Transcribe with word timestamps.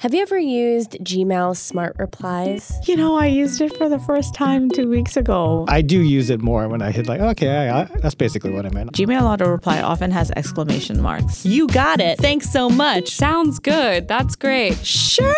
Have 0.00 0.14
you 0.14 0.22
ever 0.22 0.38
used 0.38 0.92
Gmail's 0.92 1.58
smart 1.58 1.94
replies? 1.98 2.72
You 2.88 2.96
know, 2.96 3.16
I 3.16 3.26
used 3.26 3.60
it 3.60 3.76
for 3.76 3.86
the 3.90 3.98
first 3.98 4.34
time 4.34 4.70
two 4.70 4.88
weeks 4.88 5.14
ago. 5.14 5.66
I 5.68 5.82
do 5.82 6.00
use 6.00 6.30
it 6.30 6.40
more 6.40 6.68
when 6.68 6.80
I 6.80 6.90
hit 6.90 7.06
like, 7.06 7.20
okay, 7.20 7.68
I, 7.68 7.82
I, 7.82 7.84
that's 7.84 8.14
basically 8.14 8.50
what 8.50 8.64
I 8.64 8.70
meant. 8.70 8.92
Gmail 8.92 9.20
auto 9.20 9.50
reply 9.50 9.82
often 9.82 10.10
has 10.10 10.30
exclamation 10.30 11.02
marks. 11.02 11.44
You 11.44 11.66
got 11.66 12.00
it. 12.00 12.16
Thanks 12.18 12.50
so 12.50 12.70
much. 12.70 13.10
Sounds 13.10 13.58
good. 13.58 14.08
That's 14.08 14.36
great. 14.36 14.78
Sure! 14.86 15.34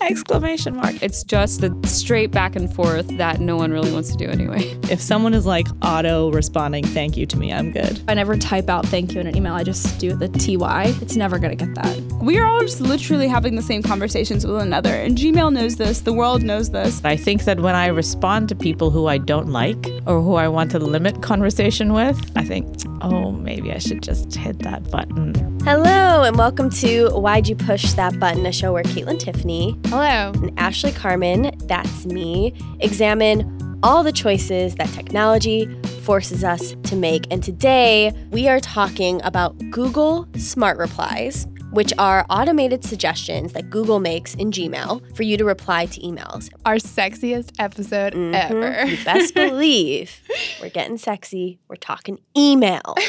Exclamation 0.00 0.76
mark. 0.76 0.94
It's 1.02 1.24
just 1.24 1.60
the 1.60 1.76
straight 1.84 2.30
back 2.30 2.54
and 2.54 2.72
forth 2.72 3.08
that 3.18 3.40
no 3.40 3.56
one 3.56 3.72
really 3.72 3.90
wants 3.90 4.12
to 4.12 4.16
do 4.16 4.26
anyway. 4.30 4.78
If 4.94 5.00
someone 5.00 5.34
is 5.34 5.44
like 5.44 5.66
auto 5.82 6.30
responding 6.30 6.84
thank 6.84 7.16
you 7.16 7.26
to 7.26 7.36
me, 7.36 7.52
I'm 7.52 7.72
good. 7.72 8.00
I 8.06 8.14
never 8.14 8.36
type 8.36 8.68
out 8.68 8.86
thank 8.86 9.12
you 9.12 9.20
in 9.20 9.26
an 9.26 9.36
email. 9.36 9.54
I 9.54 9.64
just 9.64 9.98
do 9.98 10.14
the 10.14 10.28
TY. 10.28 10.94
It's 11.00 11.16
never 11.16 11.38
going 11.40 11.56
to 11.56 11.64
get 11.64 11.74
that. 11.74 11.98
We 12.22 12.38
are 12.38 12.46
all 12.46 12.60
just 12.60 12.80
literally 12.80 13.26
having 13.26 13.56
the 13.56 13.62
same 13.62 13.82
conversations 14.04 14.46
with 14.46 14.60
another. 14.60 14.92
And 14.92 15.16
Gmail 15.16 15.50
knows 15.50 15.76
this, 15.76 16.00
the 16.00 16.12
world 16.12 16.42
knows 16.42 16.68
this. 16.68 17.00
I 17.06 17.16
think 17.16 17.44
that 17.44 17.60
when 17.60 17.74
I 17.74 17.86
respond 17.86 18.50
to 18.50 18.54
people 18.54 18.90
who 18.90 19.06
I 19.06 19.16
don't 19.16 19.48
like 19.48 19.86
or 20.06 20.20
who 20.20 20.34
I 20.34 20.46
want 20.46 20.70
to 20.72 20.78
limit 20.78 21.22
conversation 21.22 21.94
with, 21.94 22.20
I 22.36 22.44
think, 22.44 22.66
oh, 23.00 23.32
maybe 23.32 23.72
I 23.72 23.78
should 23.78 24.02
just 24.02 24.34
hit 24.34 24.58
that 24.58 24.90
button. 24.90 25.58
Hello, 25.60 26.22
and 26.22 26.36
welcome 26.36 26.68
to 26.68 27.08
Why'd 27.12 27.48
You 27.48 27.56
Push 27.56 27.94
That 27.94 28.20
Button, 28.20 28.44
a 28.44 28.52
show 28.52 28.74
where 28.74 28.82
Kaitlyn 28.82 29.18
Tiffany 29.18 29.74
Hello. 29.86 30.32
and 30.34 30.52
Ashley 30.60 30.92
Carman, 30.92 31.52
that's 31.60 32.04
me, 32.04 32.52
examine 32.80 33.78
all 33.82 34.02
the 34.02 34.12
choices 34.12 34.74
that 34.74 34.90
technology 34.90 35.66
forces 36.02 36.44
us 36.44 36.74
to 36.82 36.94
make. 36.94 37.26
And 37.30 37.42
today 37.42 38.12
we 38.30 38.48
are 38.48 38.60
talking 38.60 39.22
about 39.24 39.58
Google 39.70 40.28
Smart 40.36 40.76
Replies, 40.76 41.46
which 41.74 41.92
are 41.98 42.24
automated 42.30 42.84
suggestions 42.84 43.52
that 43.52 43.68
Google 43.68 44.00
makes 44.00 44.34
in 44.34 44.50
Gmail 44.50 45.14
for 45.16 45.22
you 45.24 45.36
to 45.36 45.44
reply 45.44 45.86
to 45.86 46.00
emails. 46.00 46.50
Our 46.64 46.76
sexiest 46.76 47.50
episode 47.58 48.14
Mhm. 48.14 48.34
ever. 48.34 48.86
You 48.86 49.04
best 49.04 49.34
believe 49.44 50.20
we're 50.60 50.70
getting 50.70 50.96
sexy. 50.98 51.58
We're 51.68 51.76
talking 51.76 52.18
email. 52.36 52.94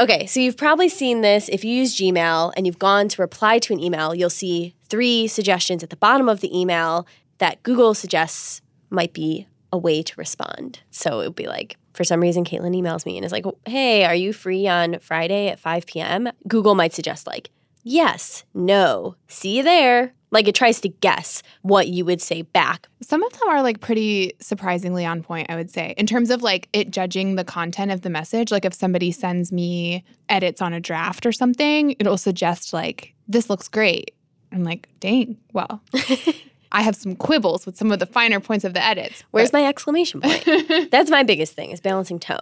Okay, 0.00 0.26
so 0.26 0.38
you've 0.38 0.56
probably 0.56 0.88
seen 0.88 1.22
this. 1.22 1.48
If 1.48 1.64
you 1.64 1.74
use 1.74 1.96
Gmail 1.96 2.52
and 2.56 2.66
you've 2.68 2.78
gone 2.78 3.08
to 3.08 3.20
reply 3.20 3.58
to 3.58 3.72
an 3.72 3.80
email, 3.80 4.14
you'll 4.14 4.30
see 4.30 4.76
three 4.88 5.26
suggestions 5.26 5.82
at 5.82 5.90
the 5.90 5.96
bottom 5.96 6.28
of 6.28 6.40
the 6.40 6.56
email 6.56 7.04
that 7.38 7.60
Google 7.64 7.94
suggests 7.94 8.62
might 8.90 9.12
be 9.12 9.48
a 9.72 9.76
way 9.76 10.04
to 10.04 10.12
respond. 10.16 10.78
So 10.92 11.18
it 11.20 11.26
would 11.26 11.34
be 11.34 11.48
like, 11.48 11.76
for 11.98 12.04
some 12.04 12.20
reason, 12.20 12.44
Kaitlyn 12.44 12.80
emails 12.80 13.04
me 13.04 13.16
and 13.16 13.26
is 13.26 13.32
like, 13.32 13.44
hey, 13.66 14.04
are 14.04 14.14
you 14.14 14.32
free 14.32 14.68
on 14.68 15.00
Friday 15.00 15.48
at 15.48 15.58
5 15.58 15.84
p.m.? 15.84 16.28
Google 16.46 16.76
might 16.76 16.92
suggest, 16.92 17.26
like, 17.26 17.50
yes, 17.82 18.44
no, 18.54 19.16
see 19.26 19.56
you 19.56 19.64
there. 19.64 20.12
Like 20.30 20.46
it 20.46 20.54
tries 20.54 20.80
to 20.82 20.88
guess 20.88 21.42
what 21.62 21.88
you 21.88 22.04
would 22.04 22.22
say 22.22 22.42
back. 22.42 22.86
Some 23.02 23.24
of 23.24 23.32
them 23.32 23.48
are 23.48 23.62
like 23.62 23.80
pretty 23.80 24.34
surprisingly 24.38 25.04
on 25.04 25.24
point, 25.24 25.50
I 25.50 25.56
would 25.56 25.72
say, 25.72 25.94
in 25.96 26.06
terms 26.06 26.30
of 26.30 26.40
like 26.40 26.68
it 26.72 26.92
judging 26.92 27.34
the 27.34 27.42
content 27.42 27.90
of 27.90 28.02
the 28.02 28.10
message. 28.10 28.52
Like 28.52 28.64
if 28.64 28.74
somebody 28.74 29.10
sends 29.10 29.50
me 29.50 30.04
edits 30.28 30.62
on 30.62 30.72
a 30.72 30.78
draft 30.78 31.26
or 31.26 31.32
something, 31.32 31.96
it'll 31.98 32.16
suggest 32.16 32.72
like, 32.72 33.12
this 33.26 33.50
looks 33.50 33.66
great. 33.66 34.14
I'm 34.52 34.62
like, 34.62 34.88
dang, 35.00 35.36
well, 35.52 35.82
I 36.72 36.82
have 36.82 36.96
some 36.96 37.16
quibbles 37.16 37.66
with 37.66 37.76
some 37.76 37.90
of 37.92 37.98
the 37.98 38.06
finer 38.06 38.40
points 38.40 38.64
of 38.64 38.74
the 38.74 38.82
edits. 38.82 39.24
Where's 39.30 39.52
my 39.52 39.64
exclamation 39.64 40.20
point? 40.20 40.44
That's 40.90 41.10
my 41.10 41.22
biggest 41.22 41.54
thing 41.54 41.70
is 41.70 41.80
balancing 41.80 42.18
tone. 42.18 42.38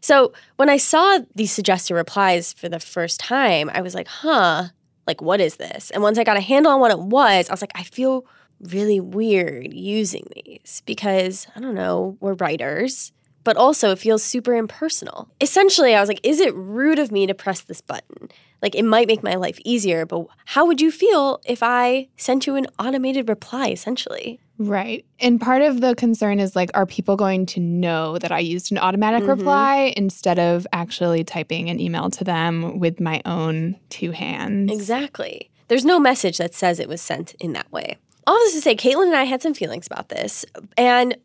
So 0.00 0.32
when 0.56 0.68
I 0.68 0.76
saw 0.76 1.20
these 1.34 1.52
suggested 1.52 1.94
replies 1.94 2.52
for 2.52 2.68
the 2.68 2.80
first 2.80 3.20
time, 3.20 3.70
I 3.72 3.80
was 3.80 3.94
like, 3.94 4.08
huh, 4.08 4.68
like 5.06 5.22
what 5.22 5.40
is 5.40 5.56
this? 5.56 5.90
And 5.90 6.02
once 6.02 6.18
I 6.18 6.24
got 6.24 6.36
a 6.36 6.40
handle 6.40 6.72
on 6.72 6.80
what 6.80 6.90
it 6.90 7.00
was, 7.00 7.48
I 7.48 7.52
was 7.52 7.62
like, 7.62 7.72
I 7.74 7.82
feel 7.82 8.26
really 8.60 9.00
weird 9.00 9.72
using 9.72 10.26
these 10.34 10.82
because 10.84 11.46
I 11.56 11.60
don't 11.60 11.74
know, 11.74 12.16
we're 12.20 12.34
writers, 12.34 13.12
but 13.44 13.56
also 13.56 13.90
it 13.90 13.98
feels 13.98 14.22
super 14.22 14.54
impersonal. 14.54 15.28
Essentially, 15.40 15.94
I 15.94 16.00
was 16.00 16.08
like, 16.08 16.20
is 16.22 16.40
it 16.40 16.54
rude 16.54 16.98
of 16.98 17.10
me 17.10 17.26
to 17.26 17.34
press 17.34 17.60
this 17.62 17.80
button? 17.80 18.28
Like 18.62 18.74
it 18.74 18.84
might 18.84 19.06
make 19.06 19.22
my 19.22 19.34
life 19.36 19.58
easier, 19.64 20.04
but 20.04 20.26
how 20.44 20.66
would 20.66 20.80
you 20.80 20.90
feel 20.90 21.40
if 21.46 21.62
I 21.62 22.08
sent 22.16 22.46
you 22.46 22.56
an 22.56 22.66
automated 22.78 23.28
reply 23.28 23.68
essentially? 23.68 24.38
Right. 24.58 25.06
And 25.18 25.40
part 25.40 25.62
of 25.62 25.80
the 25.80 25.94
concern 25.94 26.38
is 26.38 26.54
like, 26.54 26.70
are 26.74 26.84
people 26.84 27.16
going 27.16 27.46
to 27.46 27.60
know 27.60 28.18
that 28.18 28.30
I 28.30 28.40
used 28.40 28.70
an 28.70 28.76
automatic 28.76 29.22
Mhm. 29.24 29.28
reply 29.28 29.94
instead 29.96 30.38
of 30.38 30.66
actually 30.74 31.24
typing 31.24 31.70
an 31.70 31.80
email 31.80 32.10
to 32.10 32.24
them 32.24 32.78
with 32.78 33.00
my 33.00 33.22
own 33.24 33.76
two 33.88 34.10
hands? 34.10 34.70
Exactly. 34.70 35.50
There's 35.68 35.86
no 35.86 35.98
message 35.98 36.36
that 36.36 36.52
says 36.54 36.78
it 36.78 36.88
was 36.90 37.00
sent 37.00 37.34
in 37.40 37.54
that 37.54 37.72
way. 37.72 37.96
All 38.26 38.36
this 38.36 38.52
to 38.52 38.60
say, 38.60 38.76
Kaitlyn 38.76 39.06
and 39.06 39.16
I 39.16 39.24
had 39.24 39.40
some 39.40 39.54
feelings 39.54 39.86
about 39.86 40.10
this, 40.10 40.44
and 40.76 41.16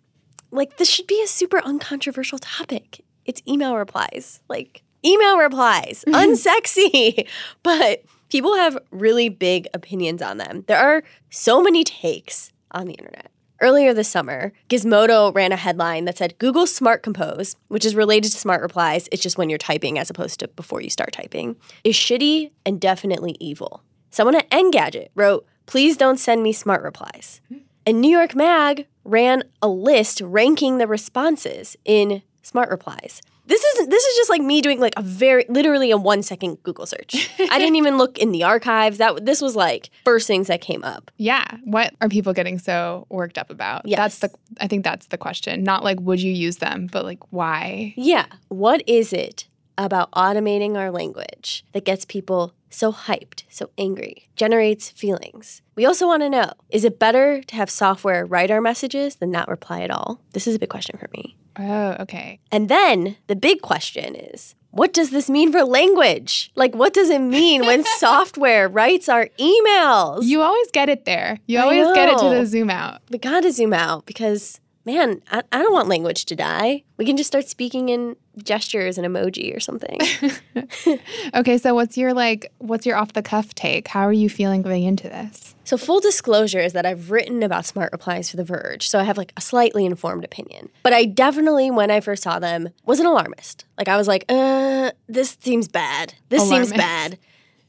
like 0.51 0.77
this 0.77 0.89
should 0.89 1.07
be 1.07 1.21
a 1.23 1.27
super 1.27 1.59
uncontroversial 1.59 2.39
topic. 2.39 3.01
It's 3.25 3.41
email 3.47 3.75
replies, 3.75 4.41
like 4.49 4.83
email 5.05 5.37
replies, 5.37 6.03
unsexy, 6.07 7.27
but 7.63 8.03
people 8.29 8.55
have 8.55 8.77
really 8.91 9.29
big 9.29 9.67
opinions 9.73 10.21
on 10.21 10.37
them. 10.37 10.63
There 10.67 10.77
are 10.77 11.03
so 11.29 11.61
many 11.61 11.83
takes 11.83 12.51
on 12.71 12.87
the 12.87 12.93
internet. 12.93 13.31
Earlier 13.61 13.93
this 13.93 14.09
summer, 14.09 14.51
Gizmodo 14.67 15.33
ran 15.33 15.53
a 15.53 15.55
headline 15.55 16.05
that 16.05 16.17
said 16.17 16.37
Google 16.39 16.67
Smart 16.67 17.03
Compose, 17.03 17.55
which 17.69 17.85
is 17.85 17.95
related 17.95 18.33
to 18.33 18.37
smart 18.37 18.61
replies, 18.61 19.07
it's 19.13 19.23
just 19.23 19.37
when 19.37 19.49
you're 19.49 19.57
typing 19.57 19.97
as 19.97 20.09
opposed 20.09 20.41
to 20.41 20.49
before 20.49 20.81
you 20.81 20.89
start 20.89 21.13
typing, 21.13 21.55
is 21.85 21.95
shitty 21.95 22.51
and 22.65 22.81
definitely 22.81 23.37
evil. 23.39 23.81
Someone 24.09 24.35
at 24.35 24.49
Engadget 24.49 25.07
wrote, 25.15 25.45
Please 25.67 25.97
don't 25.97 26.19
send 26.19 26.43
me 26.43 26.51
smart 26.51 26.83
replies. 26.83 27.41
Hmm. 27.47 27.57
And 27.85 28.01
New 28.01 28.09
York 28.09 28.35
Mag 28.35 28.87
ran 29.05 29.43
a 29.61 29.69
list 29.69 30.19
ranking 30.21 30.77
the 30.77 30.87
responses 30.87 31.77
in 31.85 32.21
smart 32.41 32.69
replies. 32.69 33.21
This 33.47 33.63
is 33.63 33.87
this 33.87 34.03
is 34.03 34.17
just 34.17 34.29
like 34.29 34.41
me 34.41 34.59
doing 34.59 34.79
like 34.79 34.93
a 34.97 35.03
very 35.03 35.45
literally 35.49 35.91
a 35.91 35.97
one 35.97 36.23
second 36.23 36.61
Google 36.63 36.87
search. 36.87 37.29
I 37.39 37.59
didn't 37.59 37.75
even 37.75 37.97
look 37.97 38.17
in 38.17 38.31
the 38.31 38.43
archives. 38.43 38.97
That 38.97 39.23
this 39.25 39.39
was 39.39 39.55
like 39.55 39.91
first 40.03 40.25
things 40.25 40.47
that 40.47 40.61
came 40.61 40.83
up. 40.83 41.11
Yeah. 41.17 41.45
What 41.63 41.93
are 42.01 42.09
people 42.09 42.33
getting 42.33 42.57
so 42.57 43.05
worked 43.09 43.37
up 43.37 43.51
about? 43.51 43.87
Yes. 43.87 43.97
That's 43.97 44.19
the 44.19 44.63
I 44.63 44.67
think 44.67 44.83
that's 44.83 45.07
the 45.07 45.17
question. 45.17 45.63
Not 45.63 45.83
like 45.83 45.99
would 46.01 46.21
you 46.21 46.31
use 46.31 46.57
them, 46.57 46.87
but 46.91 47.05
like 47.05 47.19
why? 47.31 47.93
Yeah. 47.97 48.25
What 48.47 48.81
is 48.87 49.13
it 49.13 49.47
about 49.77 50.11
automating 50.11 50.77
our 50.77 50.91
language 50.91 51.65
that 51.73 51.85
gets 51.85 52.05
people 52.05 52.53
so 52.69 52.91
hyped, 52.91 53.43
so 53.49 53.69
angry, 53.77 54.27
generates 54.35 54.89
feelings? 54.89 55.61
We 55.75 55.85
also 55.85 56.07
want 56.07 56.23
to 56.23 56.29
know 56.29 56.51
is 56.69 56.83
it 56.83 56.99
better 56.99 57.41
to 57.41 57.55
have 57.55 57.69
software 57.69 58.25
write 58.25 58.51
our 58.51 58.61
messages 58.61 59.15
than 59.15 59.31
not 59.31 59.47
reply 59.47 59.81
at 59.81 59.91
all? 59.91 60.21
This 60.33 60.47
is 60.47 60.55
a 60.55 60.59
big 60.59 60.69
question 60.69 60.97
for 60.97 61.09
me. 61.13 61.37
Oh, 61.57 61.95
okay. 62.01 62.39
And 62.51 62.69
then 62.69 63.17
the 63.27 63.35
big 63.35 63.61
question 63.61 64.15
is 64.15 64.55
what 64.75 64.91
does 64.91 65.11
this 65.11 65.29
mean 65.29 65.53
for 65.53 65.63
language? 65.63 66.51
Like, 66.55 66.75
what 66.75 66.93
does 66.93 67.09
it 67.09 67.19
mean 67.21 67.61
when 67.65 67.85
software 67.97 68.67
writes 68.67 69.07
our 69.07 69.29
emails? 69.39 70.25
You 70.25 70.41
always 70.41 70.69
get 70.71 70.89
it 70.89 71.05
there. 71.05 71.39
You 71.47 71.59
I 71.59 71.61
always 71.61 71.95
get 71.95 72.09
it 72.09 72.17
to 72.17 72.29
the 72.29 72.45
zoom 72.45 72.69
out. 72.69 72.99
we 73.09 73.17
gotta 73.17 73.53
zoom 73.53 73.71
out 73.71 74.05
because, 74.05 74.59
man, 74.85 75.21
I, 75.31 75.43
I 75.51 75.61
don't 75.61 75.73
want 75.73 75.87
language 75.87 76.25
to 76.25 76.35
die. 76.35 76.83
We 76.97 77.05
can 77.05 77.17
just 77.17 77.27
start 77.27 77.47
speaking 77.47 77.89
in 77.89 78.15
gestures 78.37 78.97
and 78.97 79.07
emoji 79.07 79.55
or 79.55 79.59
something. 79.59 79.99
Okay, 81.33 81.57
so 81.57 81.73
what's 81.73 81.97
your 81.97 82.13
like 82.13 82.51
what's 82.59 82.85
your 82.85 82.95
off 82.95 83.13
the 83.13 83.21
cuff 83.21 83.53
take? 83.55 83.87
How 83.87 84.01
are 84.01 84.13
you 84.13 84.29
feeling 84.29 84.61
going 84.61 84.83
into 84.83 85.09
this? 85.09 85.55
So, 85.63 85.77
full 85.77 85.99
disclosure 85.99 86.59
is 86.59 86.73
that 86.73 86.85
I've 86.85 87.09
written 87.11 87.41
about 87.43 87.65
smart 87.65 87.91
replies 87.91 88.29
for 88.29 88.37
The 88.37 88.43
Verge, 88.43 88.87
so 88.87 88.99
I 88.99 89.03
have 89.03 89.17
like 89.17 89.33
a 89.35 89.41
slightly 89.41 89.85
informed 89.85 90.23
opinion. 90.23 90.69
But 90.83 90.93
I 90.93 91.05
definitely, 91.05 91.71
when 91.71 91.89
I 91.89 91.99
first 92.01 92.23
saw 92.23 92.37
them, 92.39 92.69
was 92.85 92.99
an 92.99 93.07
alarmist. 93.07 93.65
Like, 93.77 93.87
I 93.87 93.97
was 93.97 94.07
like, 94.07 94.25
uh, 94.29 94.91
this 95.07 95.37
seems 95.41 95.67
bad. 95.67 96.13
This 96.29 96.47
seems 96.47 96.71
bad. 96.71 97.17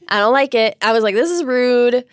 I 0.08 0.18
don't 0.18 0.34
like 0.34 0.54
it. 0.54 0.76
I 0.82 0.92
was 0.92 1.02
like, 1.02 1.14
this 1.14 1.30
is 1.30 1.42
rude. 1.42 2.04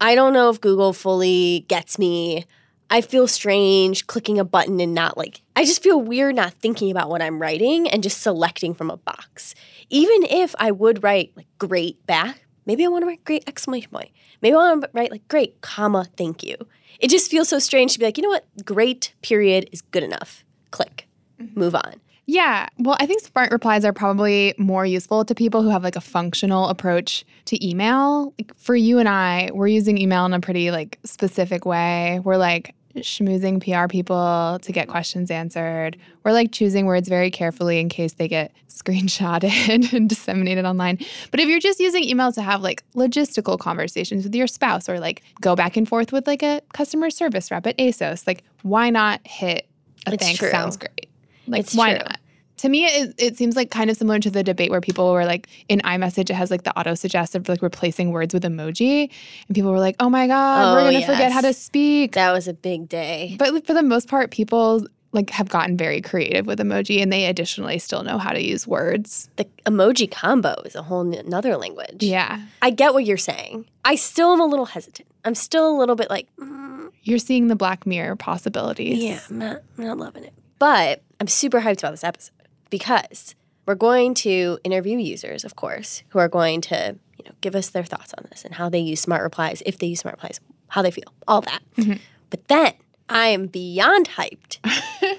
I 0.00 0.14
don't 0.14 0.32
know 0.32 0.50
if 0.50 0.60
Google 0.60 0.92
fully 0.92 1.64
gets 1.68 1.98
me. 1.98 2.44
I 2.90 3.02
feel 3.02 3.26
strange 3.26 4.06
clicking 4.06 4.38
a 4.38 4.44
button 4.44 4.80
and 4.80 4.94
not 4.94 5.18
like, 5.18 5.42
I 5.54 5.64
just 5.64 5.82
feel 5.82 6.00
weird 6.00 6.36
not 6.36 6.54
thinking 6.54 6.90
about 6.90 7.10
what 7.10 7.20
I'm 7.20 7.40
writing 7.40 7.88
and 7.88 8.02
just 8.02 8.22
selecting 8.22 8.72
from 8.74 8.90
a 8.90 8.96
box. 8.96 9.54
Even 9.90 10.24
if 10.24 10.54
I 10.58 10.70
would 10.70 11.02
write 11.02 11.32
like 11.36 11.48
great 11.58 12.04
back, 12.06 12.46
maybe 12.64 12.84
I 12.84 12.88
want 12.88 13.02
to 13.02 13.06
write 13.06 13.24
great 13.24 13.44
exclamation 13.46 13.90
point. 13.90 14.10
Maybe 14.40 14.54
I 14.54 14.56
want 14.56 14.82
to 14.82 14.90
write 14.94 15.10
like 15.10 15.26
great, 15.28 15.60
comma, 15.60 16.06
thank 16.16 16.42
you. 16.42 16.56
It 16.98 17.10
just 17.10 17.30
feels 17.30 17.48
so 17.48 17.58
strange 17.58 17.92
to 17.92 17.98
be 17.98 18.06
like, 18.06 18.16
you 18.16 18.22
know 18.22 18.30
what? 18.30 18.46
Great 18.64 19.12
period 19.22 19.68
is 19.70 19.82
good 19.82 20.02
enough. 20.02 20.44
Click, 20.70 21.06
mm-hmm. 21.40 21.58
move 21.60 21.74
on. 21.74 22.00
Yeah. 22.30 22.68
Well, 22.78 22.96
I 23.00 23.06
think 23.06 23.22
smart 23.22 23.50
replies 23.52 23.86
are 23.86 23.92
probably 23.94 24.54
more 24.58 24.84
useful 24.84 25.24
to 25.24 25.34
people 25.34 25.62
who 25.62 25.70
have 25.70 25.82
like 25.82 25.96
a 25.96 26.00
functional 26.00 26.68
approach 26.68 27.24
to 27.46 27.66
email. 27.66 28.34
Like 28.38 28.54
for 28.54 28.76
you 28.76 28.98
and 28.98 29.08
I, 29.08 29.48
we're 29.54 29.68
using 29.68 29.96
email 29.96 30.26
in 30.26 30.34
a 30.34 30.40
pretty 30.40 30.70
like 30.70 30.98
specific 31.04 31.64
way. 31.64 32.20
We're 32.22 32.36
like 32.36 32.74
schmoozing 32.96 33.60
PR 33.62 33.88
people 33.88 34.58
to 34.62 34.72
get 34.72 34.88
questions 34.88 35.30
answered. 35.30 35.96
We're 36.24 36.32
like 36.32 36.52
choosing 36.52 36.86
words 36.86 37.08
very 37.08 37.30
carefully 37.30 37.78
in 37.78 37.88
case 37.88 38.14
they 38.14 38.28
get 38.28 38.52
screenshotted 38.68 39.92
and 39.92 40.08
disseminated 40.08 40.64
online. 40.64 40.98
But 41.30 41.40
if 41.40 41.48
you're 41.48 41.60
just 41.60 41.80
using 41.80 42.02
email 42.04 42.32
to 42.32 42.42
have 42.42 42.62
like 42.62 42.82
logistical 42.94 43.58
conversations 43.58 44.24
with 44.24 44.34
your 44.34 44.46
spouse 44.46 44.88
or 44.88 44.98
like 45.00 45.22
go 45.40 45.54
back 45.54 45.76
and 45.76 45.88
forth 45.88 46.12
with 46.12 46.26
like 46.26 46.42
a 46.42 46.60
customer 46.72 47.10
service 47.10 47.50
rep 47.50 47.66
at 47.66 47.76
ASOS, 47.78 48.26
like 48.26 48.44
why 48.62 48.90
not 48.90 49.20
hit 49.26 49.68
a 50.06 50.14
It's 50.14 50.24
thanks 50.24 50.38
true. 50.38 50.50
sounds 50.50 50.76
great? 50.76 51.08
Like 51.46 51.60
It's 51.60 51.74
why 51.74 51.90
true. 51.94 51.98
not? 52.04 52.18
To 52.58 52.68
me, 52.68 52.84
it, 52.86 53.14
it 53.18 53.36
seems 53.36 53.56
like 53.56 53.70
kind 53.70 53.90
of 53.90 53.96
similar 53.96 54.18
to 54.20 54.30
the 54.30 54.42
debate 54.42 54.70
where 54.70 54.80
people 54.80 55.12
were 55.12 55.24
like 55.24 55.48
in 55.68 55.80
iMessage, 55.80 56.30
it 56.30 56.34
has 56.34 56.50
like 56.50 56.64
the 56.64 56.78
auto 56.78 56.94
suggest 56.94 57.34
of 57.34 57.48
like 57.48 57.62
replacing 57.62 58.12
words 58.12 58.34
with 58.34 58.42
emoji. 58.44 59.10
And 59.48 59.54
people 59.54 59.70
were 59.70 59.78
like, 59.80 59.96
oh 60.00 60.08
my 60.10 60.26
God, 60.26 60.74
we're 60.74 60.80
Oh, 60.80 60.90
going 60.90 61.00
to 61.00 61.06
forget 61.06 61.32
how 61.32 61.40
to 61.40 61.52
speak. 61.52 62.12
That 62.12 62.32
was 62.32 62.46
a 62.48 62.54
big 62.54 62.88
day. 62.88 63.36
But 63.38 63.66
for 63.66 63.74
the 63.74 63.82
most 63.82 64.08
part, 64.08 64.30
people 64.30 64.86
like 65.12 65.30
have 65.30 65.48
gotten 65.48 65.74
very 65.76 66.02
creative 66.02 66.46
with 66.46 66.58
emoji 66.58 67.00
and 67.02 67.10
they 67.10 67.24
additionally 67.24 67.78
still 67.78 68.02
know 68.02 68.18
how 68.18 68.30
to 68.32 68.44
use 68.44 68.66
words. 68.66 69.30
The 69.36 69.46
emoji 69.64 70.10
combo 70.10 70.54
is 70.66 70.74
a 70.74 70.82
whole 70.82 71.00
n- 71.06 71.14
another 71.24 71.56
language. 71.56 72.02
Yeah. 72.02 72.42
I 72.60 72.68
get 72.70 72.92
what 72.92 73.06
you're 73.06 73.16
saying. 73.16 73.64
I 73.86 73.94
still 73.94 74.32
am 74.34 74.40
a 74.40 74.44
little 74.46 74.66
hesitant. 74.66 75.08
I'm 75.24 75.34
still 75.34 75.68
a 75.70 75.76
little 75.78 75.94
bit 75.96 76.10
like, 76.10 76.28
mm, 76.38 76.90
You're 77.04 77.18
seeing 77.18 77.48
the 77.48 77.56
Black 77.56 77.86
Mirror 77.86 78.16
possibilities. 78.16 78.98
yeah, 79.02 79.20
I'm 79.30 79.38
not, 79.38 79.62
I'm 79.78 79.84
not 79.84 79.96
loving 79.98 80.24
it. 80.24 80.34
But 80.58 81.02
I'm 81.20 81.26
super 81.28 81.60
hyped 81.60 81.78
about 81.78 81.92
this 81.92 82.04
episode 82.04 82.34
because 82.70 83.34
we're 83.66 83.74
going 83.74 84.14
to 84.14 84.58
interview 84.64 84.98
users, 84.98 85.44
of 85.44 85.56
course, 85.56 86.02
who 86.08 86.18
are 86.18 86.28
going 86.28 86.60
to, 86.62 86.96
you 87.18 87.24
know, 87.24 87.32
give 87.40 87.54
us 87.54 87.68
their 87.68 87.84
thoughts 87.84 88.14
on 88.16 88.26
this 88.30 88.44
and 88.44 88.54
how 88.54 88.68
they 88.68 88.78
use 88.78 89.00
smart 89.00 89.22
replies, 89.22 89.62
if 89.66 89.78
they 89.78 89.86
use 89.88 90.00
smart 90.00 90.16
replies, 90.16 90.40
how 90.68 90.82
they 90.82 90.90
feel, 90.90 91.12
all 91.26 91.40
that. 91.42 91.62
Mm-hmm. 91.76 91.94
But 92.30 92.48
then 92.48 92.74
I 93.08 93.28
am 93.28 93.46
beyond 93.46 94.10
hyped 94.10 94.58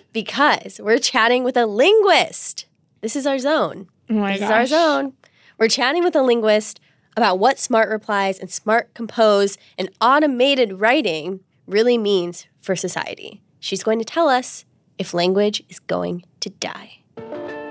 because 0.13 0.79
we're 0.81 0.99
chatting 0.99 1.43
with 1.43 1.57
a 1.57 1.65
linguist. 1.65 2.65
This 3.01 3.15
is 3.15 3.25
our 3.25 3.39
zone. 3.39 3.87
Oh 4.09 4.15
my 4.15 4.33
this 4.33 4.43
is 4.43 4.49
our 4.49 4.65
zone. 4.65 5.13
We're 5.57 5.67
chatting 5.67 6.03
with 6.03 6.15
a 6.15 6.21
linguist 6.21 6.79
about 7.17 7.39
what 7.39 7.59
smart 7.59 7.89
replies 7.89 8.39
and 8.39 8.49
smart 8.49 8.93
compose 8.93 9.57
and 9.77 9.89
automated 9.99 10.79
writing 10.79 11.41
really 11.67 11.97
means 11.97 12.47
for 12.61 12.75
society. 12.75 13.41
She's 13.59 13.83
going 13.83 13.99
to 13.99 14.05
tell 14.05 14.29
us 14.29 14.65
if 14.97 15.13
language 15.13 15.63
is 15.69 15.79
going 15.79 16.23
to 16.39 16.49
die, 16.49 16.98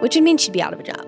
which 0.01 0.15
would 0.15 0.25
mean 0.25 0.39
she'd 0.39 0.53
be 0.53 0.63
out 0.63 0.73
of 0.73 0.81
a 0.81 0.83
job. 0.83 1.07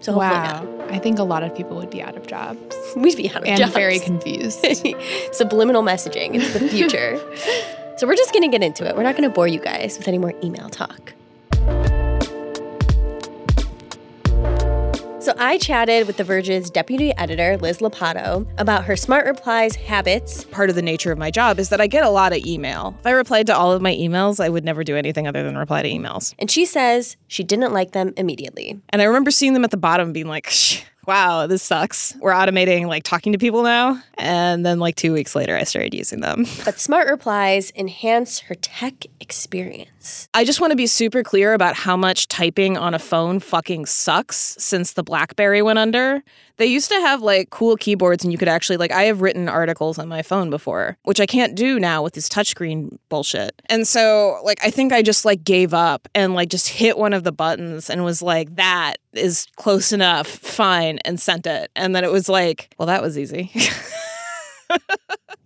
So 0.00 0.12
hopefully 0.12 0.30
Wow. 0.30 0.86
I 0.88 0.98
think 0.98 1.18
a 1.18 1.22
lot 1.22 1.42
of 1.42 1.54
people 1.54 1.76
would 1.76 1.90
be 1.90 2.02
out 2.02 2.16
of 2.16 2.26
jobs. 2.26 2.76
We'd 2.96 3.16
be 3.16 3.28
out 3.30 3.36
of 3.36 3.44
and 3.44 3.58
jobs. 3.58 3.72
very 3.74 3.98
confused. 4.00 4.60
Subliminal 5.32 5.82
messaging. 5.82 6.34
It's 6.34 6.52
the 6.54 6.68
future. 6.68 7.20
so 7.98 8.06
we're 8.06 8.16
just 8.16 8.32
going 8.32 8.42
to 8.42 8.48
get 8.48 8.64
into 8.64 8.88
it. 8.88 8.96
We're 8.96 9.02
not 9.04 9.16
going 9.16 9.28
to 9.28 9.34
bore 9.34 9.46
you 9.46 9.60
guys 9.60 9.98
with 9.98 10.08
any 10.08 10.18
more 10.18 10.32
email 10.42 10.68
talk. 10.70 11.12
So 15.20 15.34
I 15.36 15.58
chatted 15.58 16.06
with 16.06 16.16
The 16.16 16.24
Verge's 16.24 16.70
deputy 16.70 17.14
editor, 17.18 17.58
Liz 17.58 17.80
Lopatto, 17.80 18.46
about 18.58 18.84
her 18.84 18.96
smart 18.96 19.26
replies 19.26 19.74
habits. 19.76 20.44
part 20.44 20.70
of 20.70 20.76
the 20.76 20.82
nature 20.82 21.12
of 21.12 21.18
my 21.18 21.30
job 21.30 21.58
is 21.58 21.68
that 21.68 21.78
I 21.78 21.86
get 21.88 22.04
a 22.04 22.08
lot 22.08 22.32
of 22.32 22.38
email. 22.46 22.96
If 23.00 23.06
I 23.06 23.10
replied 23.10 23.46
to 23.48 23.54
all 23.54 23.70
of 23.70 23.82
my 23.82 23.94
emails, 23.94 24.42
I 24.42 24.48
would 24.48 24.64
never 24.64 24.82
do 24.82 24.96
anything 24.96 25.28
other 25.28 25.42
than 25.42 25.58
reply 25.58 25.82
to 25.82 25.90
emails. 25.90 26.34
And 26.38 26.50
she 26.50 26.64
says 26.64 27.18
she 27.28 27.44
didn't 27.44 27.74
like 27.74 27.92
them 27.92 28.14
immediately. 28.16 28.80
And 28.88 29.02
I 29.02 29.04
remember 29.04 29.30
seeing 29.30 29.52
them 29.52 29.62
at 29.62 29.70
the 29.70 29.76
bottom 29.76 30.14
being 30.14 30.26
like, 30.26 30.48
"Shh, 30.48 30.84
wow, 31.10 31.48
this 31.48 31.60
sucks. 31.60 32.14
We're 32.20 32.30
automating 32.30 32.86
like 32.86 33.02
talking 33.02 33.32
to 33.32 33.38
people 33.38 33.64
now. 33.64 34.00
And 34.16 34.64
then 34.64 34.78
like 34.78 34.94
two 34.94 35.12
weeks 35.12 35.34
later, 35.34 35.56
I 35.56 35.64
started 35.64 35.92
using 35.92 36.20
them. 36.20 36.46
But 36.64 36.78
smart 36.78 37.08
replies 37.08 37.72
enhance 37.74 38.38
her 38.40 38.54
tech 38.54 39.06
experience. 39.18 40.28
I 40.34 40.44
just 40.44 40.60
want 40.60 40.70
to 40.70 40.76
be 40.76 40.86
super 40.86 41.24
clear 41.24 41.52
about 41.52 41.74
how 41.74 41.96
much 41.96 42.28
typing 42.28 42.76
on 42.76 42.94
a 42.94 42.98
phone 43.00 43.40
fucking 43.40 43.86
sucks 43.86 44.36
since 44.36 44.92
the 44.92 45.02
Blackberry 45.02 45.62
went 45.62 45.80
under. 45.80 46.22
They 46.60 46.66
used 46.66 46.90
to 46.90 47.00
have 47.00 47.22
like 47.22 47.48
cool 47.48 47.78
keyboards 47.78 48.22
and 48.22 48.30
you 48.30 48.36
could 48.36 48.46
actually 48.46 48.76
like 48.76 48.92
I 48.92 49.04
have 49.04 49.22
written 49.22 49.48
articles 49.48 49.98
on 49.98 50.08
my 50.08 50.20
phone 50.20 50.50
before, 50.50 50.98
which 51.04 51.18
I 51.18 51.24
can't 51.24 51.54
do 51.54 51.80
now 51.80 52.02
with 52.02 52.12
this 52.12 52.28
touchscreen 52.28 52.98
bullshit. 53.08 53.62
And 53.70 53.88
so 53.88 54.38
like 54.44 54.58
I 54.62 54.70
think 54.70 54.92
I 54.92 55.00
just 55.00 55.24
like 55.24 55.42
gave 55.42 55.72
up 55.72 56.06
and 56.14 56.34
like 56.34 56.50
just 56.50 56.68
hit 56.68 56.98
one 56.98 57.14
of 57.14 57.24
the 57.24 57.32
buttons 57.32 57.88
and 57.88 58.04
was 58.04 58.20
like 58.20 58.56
that 58.56 58.96
is 59.14 59.46
close 59.56 59.90
enough, 59.90 60.26
fine 60.26 60.98
and 60.98 61.18
sent 61.18 61.46
it. 61.46 61.70
And 61.74 61.96
then 61.96 62.04
it 62.04 62.12
was 62.12 62.28
like, 62.28 62.74
well 62.76 62.84
that 62.88 63.00
was 63.00 63.16
easy. 63.16 63.50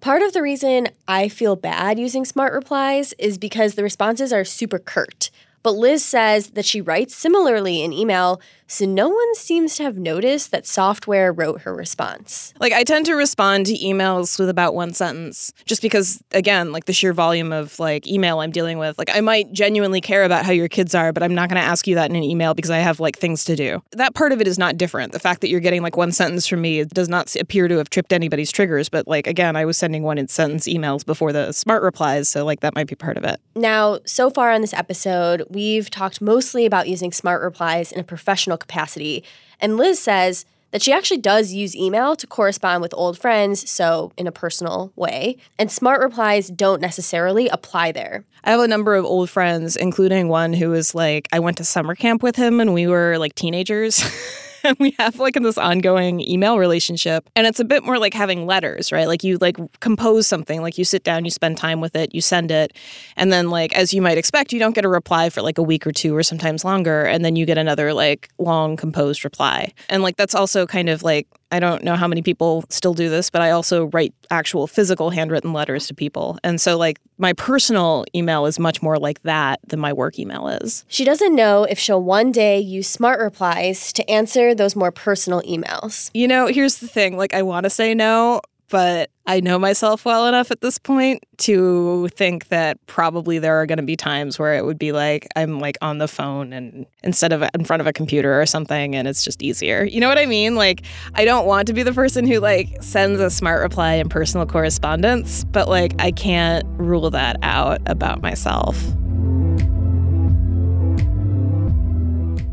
Part 0.00 0.22
of 0.22 0.32
the 0.32 0.42
reason 0.42 0.88
I 1.06 1.28
feel 1.28 1.54
bad 1.54 1.96
using 1.96 2.24
smart 2.24 2.52
replies 2.52 3.14
is 3.20 3.38
because 3.38 3.76
the 3.76 3.84
responses 3.84 4.32
are 4.32 4.44
super 4.44 4.80
curt. 4.80 5.30
But 5.64 5.72
Liz 5.72 6.04
says 6.04 6.50
that 6.50 6.66
she 6.66 6.82
writes 6.82 7.16
similarly 7.16 7.82
in 7.82 7.92
email, 7.92 8.40
so 8.66 8.84
no 8.84 9.08
one 9.08 9.34
seems 9.34 9.76
to 9.76 9.82
have 9.82 9.96
noticed 9.96 10.50
that 10.50 10.66
software 10.66 11.32
wrote 11.32 11.62
her 11.62 11.74
response. 11.74 12.52
Like 12.60 12.72
I 12.72 12.84
tend 12.84 13.06
to 13.06 13.14
respond 13.14 13.66
to 13.66 13.78
emails 13.78 14.38
with 14.38 14.48
about 14.48 14.74
one 14.74 14.92
sentence 14.92 15.52
just 15.64 15.82
because 15.82 16.22
again, 16.32 16.70
like 16.70 16.84
the 16.84 16.92
sheer 16.92 17.12
volume 17.12 17.52
of 17.52 17.78
like 17.78 18.06
email 18.06 18.40
I'm 18.40 18.50
dealing 18.50 18.78
with. 18.78 18.98
Like 18.98 19.10
I 19.14 19.20
might 19.20 19.52
genuinely 19.52 20.00
care 20.00 20.24
about 20.24 20.44
how 20.44 20.52
your 20.52 20.68
kids 20.68 20.94
are, 20.94 21.12
but 21.12 21.22
I'm 21.22 21.34
not 21.34 21.48
going 21.48 21.60
to 21.60 21.66
ask 21.66 21.86
you 21.86 21.94
that 21.94 22.10
in 22.10 22.16
an 22.16 22.22
email 22.22 22.52
because 22.52 22.70
I 22.70 22.78
have 22.78 23.00
like 23.00 23.18
things 23.18 23.44
to 23.46 23.56
do. 23.56 23.82
That 23.92 24.14
part 24.14 24.32
of 24.32 24.40
it 24.40 24.46
is 24.46 24.58
not 24.58 24.76
different. 24.76 25.12
The 25.12 25.18
fact 25.18 25.40
that 25.40 25.48
you're 25.48 25.60
getting 25.60 25.82
like 25.82 25.96
one 25.96 26.12
sentence 26.12 26.46
from 26.46 26.60
me 26.60 26.84
does 26.84 27.08
not 27.08 27.34
appear 27.36 27.68
to 27.68 27.78
have 27.78 27.88
tripped 27.90 28.12
anybody's 28.12 28.52
triggers, 28.52 28.90
but 28.90 29.08
like 29.08 29.26
again, 29.26 29.56
I 29.56 29.64
was 29.64 29.78
sending 29.78 30.02
one 30.02 30.18
in 30.18 30.28
sentence 30.28 30.66
emails 30.68 31.06
before 31.06 31.32
the 31.32 31.52
smart 31.52 31.82
replies, 31.82 32.28
so 32.28 32.44
like 32.44 32.60
that 32.60 32.74
might 32.74 32.86
be 32.86 32.96
part 32.96 33.16
of 33.16 33.24
it. 33.24 33.40
Now, 33.56 34.00
so 34.04 34.30
far 34.30 34.50
on 34.50 34.60
this 34.60 34.74
episode, 34.74 35.44
we've 35.54 35.90
talked 35.90 36.20
mostly 36.20 36.66
about 36.66 36.88
using 36.88 37.12
smart 37.12 37.42
replies 37.42 37.92
in 37.92 38.00
a 38.00 38.04
professional 38.04 38.56
capacity. 38.56 39.24
And 39.60 39.76
Liz 39.76 39.98
says 39.98 40.44
that 40.74 40.82
she 40.82 40.92
actually 40.92 41.18
does 41.18 41.52
use 41.52 41.76
email 41.76 42.16
to 42.16 42.26
correspond 42.26 42.82
with 42.82 42.92
old 42.94 43.16
friends, 43.16 43.70
so 43.70 44.10
in 44.16 44.26
a 44.26 44.32
personal 44.32 44.92
way. 44.96 45.36
And 45.56 45.70
smart 45.70 46.00
replies 46.00 46.48
don't 46.48 46.80
necessarily 46.80 47.48
apply 47.48 47.92
there. 47.92 48.24
I 48.42 48.50
have 48.50 48.60
a 48.60 48.66
number 48.66 48.96
of 48.96 49.04
old 49.04 49.30
friends, 49.30 49.76
including 49.76 50.28
one 50.28 50.52
who 50.52 50.70
was 50.70 50.92
like, 50.92 51.28
I 51.32 51.38
went 51.38 51.58
to 51.58 51.64
summer 51.64 51.94
camp 51.94 52.24
with 52.24 52.34
him 52.34 52.58
and 52.58 52.74
we 52.74 52.88
were 52.88 53.18
like 53.18 53.36
teenagers. 53.36 54.02
and 54.64 54.76
we 54.80 54.94
have 54.98 55.18
like 55.18 55.36
in 55.36 55.42
this 55.42 55.58
ongoing 55.58 56.20
email 56.20 56.58
relationship. 56.58 57.28
And 57.36 57.46
it's 57.46 57.60
a 57.60 57.64
bit 57.64 57.84
more 57.84 57.98
like 57.98 58.14
having 58.14 58.46
letters, 58.46 58.90
right? 58.90 59.06
Like 59.06 59.22
you 59.22 59.38
like 59.40 59.56
compose 59.80 60.26
something, 60.26 60.62
like 60.62 60.78
you 60.78 60.84
sit 60.84 61.04
down, 61.04 61.24
you 61.24 61.30
spend 61.30 61.56
time 61.56 61.80
with 61.80 61.94
it, 61.94 62.14
you 62.14 62.20
send 62.20 62.50
it. 62.50 62.76
And 63.16 63.32
then, 63.32 63.50
like, 63.50 63.72
as 63.74 63.92
you 63.92 64.02
might 64.02 64.18
expect, 64.18 64.52
you 64.52 64.58
don't 64.58 64.74
get 64.74 64.84
a 64.84 64.88
reply 64.88 65.30
for 65.30 65.42
like 65.42 65.58
a 65.58 65.62
week 65.62 65.86
or 65.86 65.92
two 65.92 66.16
or 66.16 66.22
sometimes 66.22 66.64
longer. 66.64 67.04
And 67.04 67.24
then 67.24 67.36
you 67.36 67.46
get 67.46 67.58
another 67.58 67.92
like 67.92 68.28
long 68.38 68.76
composed 68.76 69.24
reply. 69.24 69.72
And 69.88 70.02
like 70.02 70.16
that's 70.16 70.34
also 70.34 70.66
kind 70.66 70.88
of 70.88 71.02
like, 71.02 71.26
I 71.52 71.60
don't 71.60 71.84
know 71.84 71.96
how 71.96 72.08
many 72.08 72.22
people 72.22 72.64
still 72.68 72.94
do 72.94 73.08
this, 73.08 73.30
but 73.30 73.42
I 73.42 73.50
also 73.50 73.86
write 73.86 74.12
actual 74.30 74.66
physical 74.66 75.10
handwritten 75.10 75.52
letters 75.52 75.86
to 75.86 75.94
people. 75.94 76.38
And 76.42 76.60
so, 76.60 76.76
like, 76.76 76.98
my 77.18 77.32
personal 77.32 78.04
email 78.14 78.46
is 78.46 78.58
much 78.58 78.82
more 78.82 78.98
like 78.98 79.22
that 79.22 79.60
than 79.68 79.78
my 79.78 79.92
work 79.92 80.18
email 80.18 80.48
is. 80.48 80.84
She 80.88 81.04
doesn't 81.04 81.34
know 81.34 81.64
if 81.64 81.78
she'll 81.78 82.02
one 82.02 82.32
day 82.32 82.58
use 82.58 82.88
smart 82.88 83.20
replies 83.20 83.92
to 83.92 84.10
answer 84.10 84.54
those 84.54 84.74
more 84.74 84.90
personal 84.90 85.42
emails. 85.42 86.10
You 86.14 86.26
know, 86.26 86.46
here's 86.46 86.76
the 86.76 86.88
thing 86.88 87.16
like, 87.16 87.34
I 87.34 87.42
want 87.42 87.64
to 87.64 87.70
say 87.70 87.94
no, 87.94 88.40
but 88.74 89.08
I 89.24 89.38
know 89.38 89.56
myself 89.56 90.04
well 90.04 90.26
enough 90.26 90.50
at 90.50 90.60
this 90.60 90.78
point 90.78 91.22
to 91.36 92.08
think 92.08 92.48
that 92.48 92.84
probably 92.88 93.38
there 93.38 93.54
are 93.54 93.66
going 93.66 93.78
to 93.78 93.84
be 93.84 93.94
times 93.94 94.36
where 94.36 94.52
it 94.54 94.64
would 94.64 94.80
be 94.80 94.90
like 94.90 95.28
I'm 95.36 95.60
like 95.60 95.78
on 95.80 95.98
the 95.98 96.08
phone 96.08 96.52
and 96.52 96.84
instead 97.04 97.32
of 97.32 97.44
in 97.54 97.64
front 97.64 97.82
of 97.82 97.86
a 97.86 97.92
computer 97.92 98.40
or 98.40 98.46
something 98.46 98.96
and 98.96 99.06
it's 99.06 99.22
just 99.22 99.44
easier. 99.44 99.84
You 99.84 100.00
know 100.00 100.08
what 100.08 100.18
I 100.18 100.26
mean? 100.26 100.56
Like 100.56 100.82
I 101.14 101.24
don't 101.24 101.46
want 101.46 101.68
to 101.68 101.72
be 101.72 101.84
the 101.84 101.92
person 101.92 102.26
who 102.26 102.40
like 102.40 102.82
sends 102.82 103.20
a 103.20 103.30
smart 103.30 103.62
reply 103.62 103.92
in 103.92 104.08
personal 104.08 104.44
correspondence, 104.44 105.44
but 105.44 105.68
like 105.68 105.94
I 106.00 106.10
can't 106.10 106.66
rule 106.70 107.10
that 107.10 107.36
out 107.42 107.80
about 107.86 108.22
myself. 108.22 108.76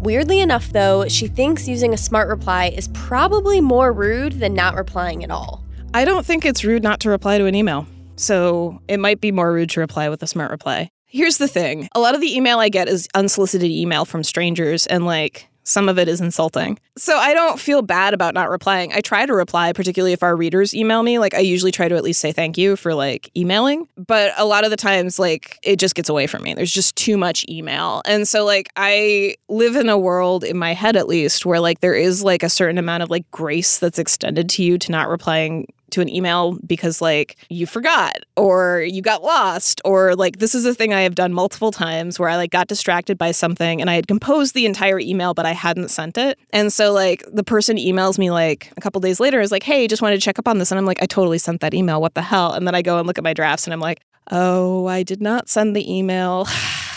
Weirdly 0.02 0.40
enough, 0.40 0.72
though, 0.72 1.08
she 1.08 1.26
thinks 1.26 1.68
using 1.68 1.96
a 1.96 1.98
smart 1.98 2.30
reply 2.30 2.68
is 2.68 2.90
probably 2.90 3.60
more 3.60 3.92
rude 3.92 4.34
than 4.34 4.54
not 4.54 4.76
replying 4.76 5.24
at 5.24 5.32
all. 5.32 5.64
I 5.94 6.06
don't 6.06 6.26
think 6.26 6.46
it's 6.46 6.64
rude 6.64 6.84
not 6.84 7.02
to 7.02 7.10
reply 7.10 7.38
to 7.38 7.46
an 7.46 7.56
email. 7.56 7.86
So 8.16 8.82
it 8.88 8.98
might 8.98 9.20
be 9.20 9.32
more 9.32 9.52
rude 9.52 9.70
to 9.72 9.82
reply 9.82 10.08
with 10.08 10.24
a 10.24 10.28
smart 10.28 10.50
reply. 10.50 10.90
Here's 11.08 11.38
the 11.38 11.50
thing 11.50 11.90
a 11.94 12.00
lot 12.00 12.16
of 12.16 12.22
the 12.22 12.34
email 12.34 12.60
I 12.60 12.70
get 12.70 12.88
is 12.88 13.10
unsolicited 13.14 13.70
email 13.70 14.06
from 14.06 14.24
strangers, 14.24 14.88
and 14.88 15.06
like 15.06 15.50
some 15.64 15.90
of 15.90 16.00
it 16.00 16.08
is 16.08 16.22
insulting. 16.22 16.80
So 16.98 17.18
I 17.18 17.34
don't 17.34 17.60
feel 17.60 17.82
bad 17.82 18.14
about 18.14 18.34
not 18.34 18.50
replying. 18.50 18.94
I 18.94 19.02
try 19.02 19.26
to 19.26 19.34
reply, 19.34 19.74
particularly 19.74 20.14
if 20.14 20.24
our 20.24 20.36
readers 20.36 20.74
email 20.74 21.04
me. 21.04 21.20
Like 21.20 21.34
I 21.34 21.40
usually 21.40 21.72
try 21.72 21.88
to 21.88 21.96
at 21.96 22.04
least 22.04 22.20
say 22.20 22.32
thank 22.32 22.58
you 22.58 22.76
for 22.76 22.94
like 22.94 23.30
emailing. 23.36 23.88
But 23.96 24.34
a 24.38 24.46
lot 24.46 24.64
of 24.64 24.72
the 24.72 24.78
times, 24.78 25.20
like 25.20 25.60
it 25.64 25.78
just 25.78 25.96
gets 25.96 26.10
away 26.10 26.26
from 26.26 26.44
me. 26.44 26.54
There's 26.54 26.72
just 26.72 26.96
too 26.96 27.18
much 27.18 27.46
email. 27.50 28.02
And 28.06 28.28
so 28.28 28.46
like 28.46 28.70
I 28.76 29.36
live 29.50 29.76
in 29.76 29.90
a 29.90 29.98
world 29.98 30.44
in 30.44 30.58
my 30.58 30.74
head 30.74 30.96
at 30.96 31.08
least 31.08 31.46
where 31.46 31.60
like 31.60 31.82
there 31.82 31.96
is 31.96 32.24
like 32.24 32.44
a 32.44 32.50
certain 32.50 32.78
amount 32.78 33.04
of 33.04 33.10
like 33.10 33.30
grace 33.32 33.78
that's 33.78 34.00
extended 34.00 34.50
to 34.52 34.64
you 34.64 34.78
to 34.80 34.92
not 34.92 35.10
replying 35.10 35.68
to 35.92 36.02
an 36.02 36.10
email 36.10 36.58
because 36.66 37.02
like 37.02 37.38
you 37.50 37.66
forgot 37.66 38.18
or 38.36 38.82
you 38.82 39.02
got 39.02 39.24
lost 39.24 39.82
or 39.86 40.16
like 40.16 40.40
this 40.40 40.56
is 40.56 40.66
a 40.66 40.74
thing 40.74 40.94
I 40.94 41.02
have 41.02 41.16
done 41.16 41.34
multiple 41.34 41.72
times 41.72 42.20
where 42.20 42.30
I 42.30 42.36
like 42.36 42.52
got 42.52 42.68
distracted 42.68 43.18
by 43.18 43.32
something 43.32 43.82
and 43.82 43.90
I 43.90 43.96
had 43.96 44.08
composed 44.08 44.54
the 44.54 44.66
entire 44.66 45.00
email 45.00 45.34
but 45.34 45.46
I 45.46 45.52
hadn't 45.52 45.90
sent 45.90 46.18
it. 46.18 46.40
And 46.52 46.72
so 46.72 46.92
like 46.92 47.24
the 47.32 47.44
person 47.44 47.78
emails 47.78 48.18
me 48.18 48.32
like 48.32 48.72
a 48.78 48.82
couple 48.82 49.02
days 49.02 49.20
later 49.20 49.40
is 49.40 49.52
like, 49.52 49.64
"Hey, 49.64 49.88
just 49.88 50.02
wanted 50.02 50.16
to 50.16 50.22
check 50.22 50.40
up 50.40 50.48
on 50.48 50.58
this." 50.58 50.72
And 50.72 50.80
I'm 50.80 50.86
like, 50.86 51.02
"I 51.02 51.06
totally 51.06 51.38
sent 51.38 51.62
that 51.62 51.74
email. 51.74 52.02
What 52.02 52.16
the 52.16 52.22
hell?" 52.22 52.54
And 52.54 52.68
then 52.68 52.76
I 52.76 52.82
go 52.82 52.98
and 52.98 53.08
look 53.08 53.18
at 53.18 53.24
my 53.24 53.34
drafts 53.34 53.66
and 53.68 53.74
I'm 53.74 53.80
like, 53.80 54.02
"Oh, 54.32 54.88
I 54.88 55.04
did 55.04 55.22
not 55.22 55.50
send 55.50 55.76
the 55.76 55.94
email." 55.94 56.48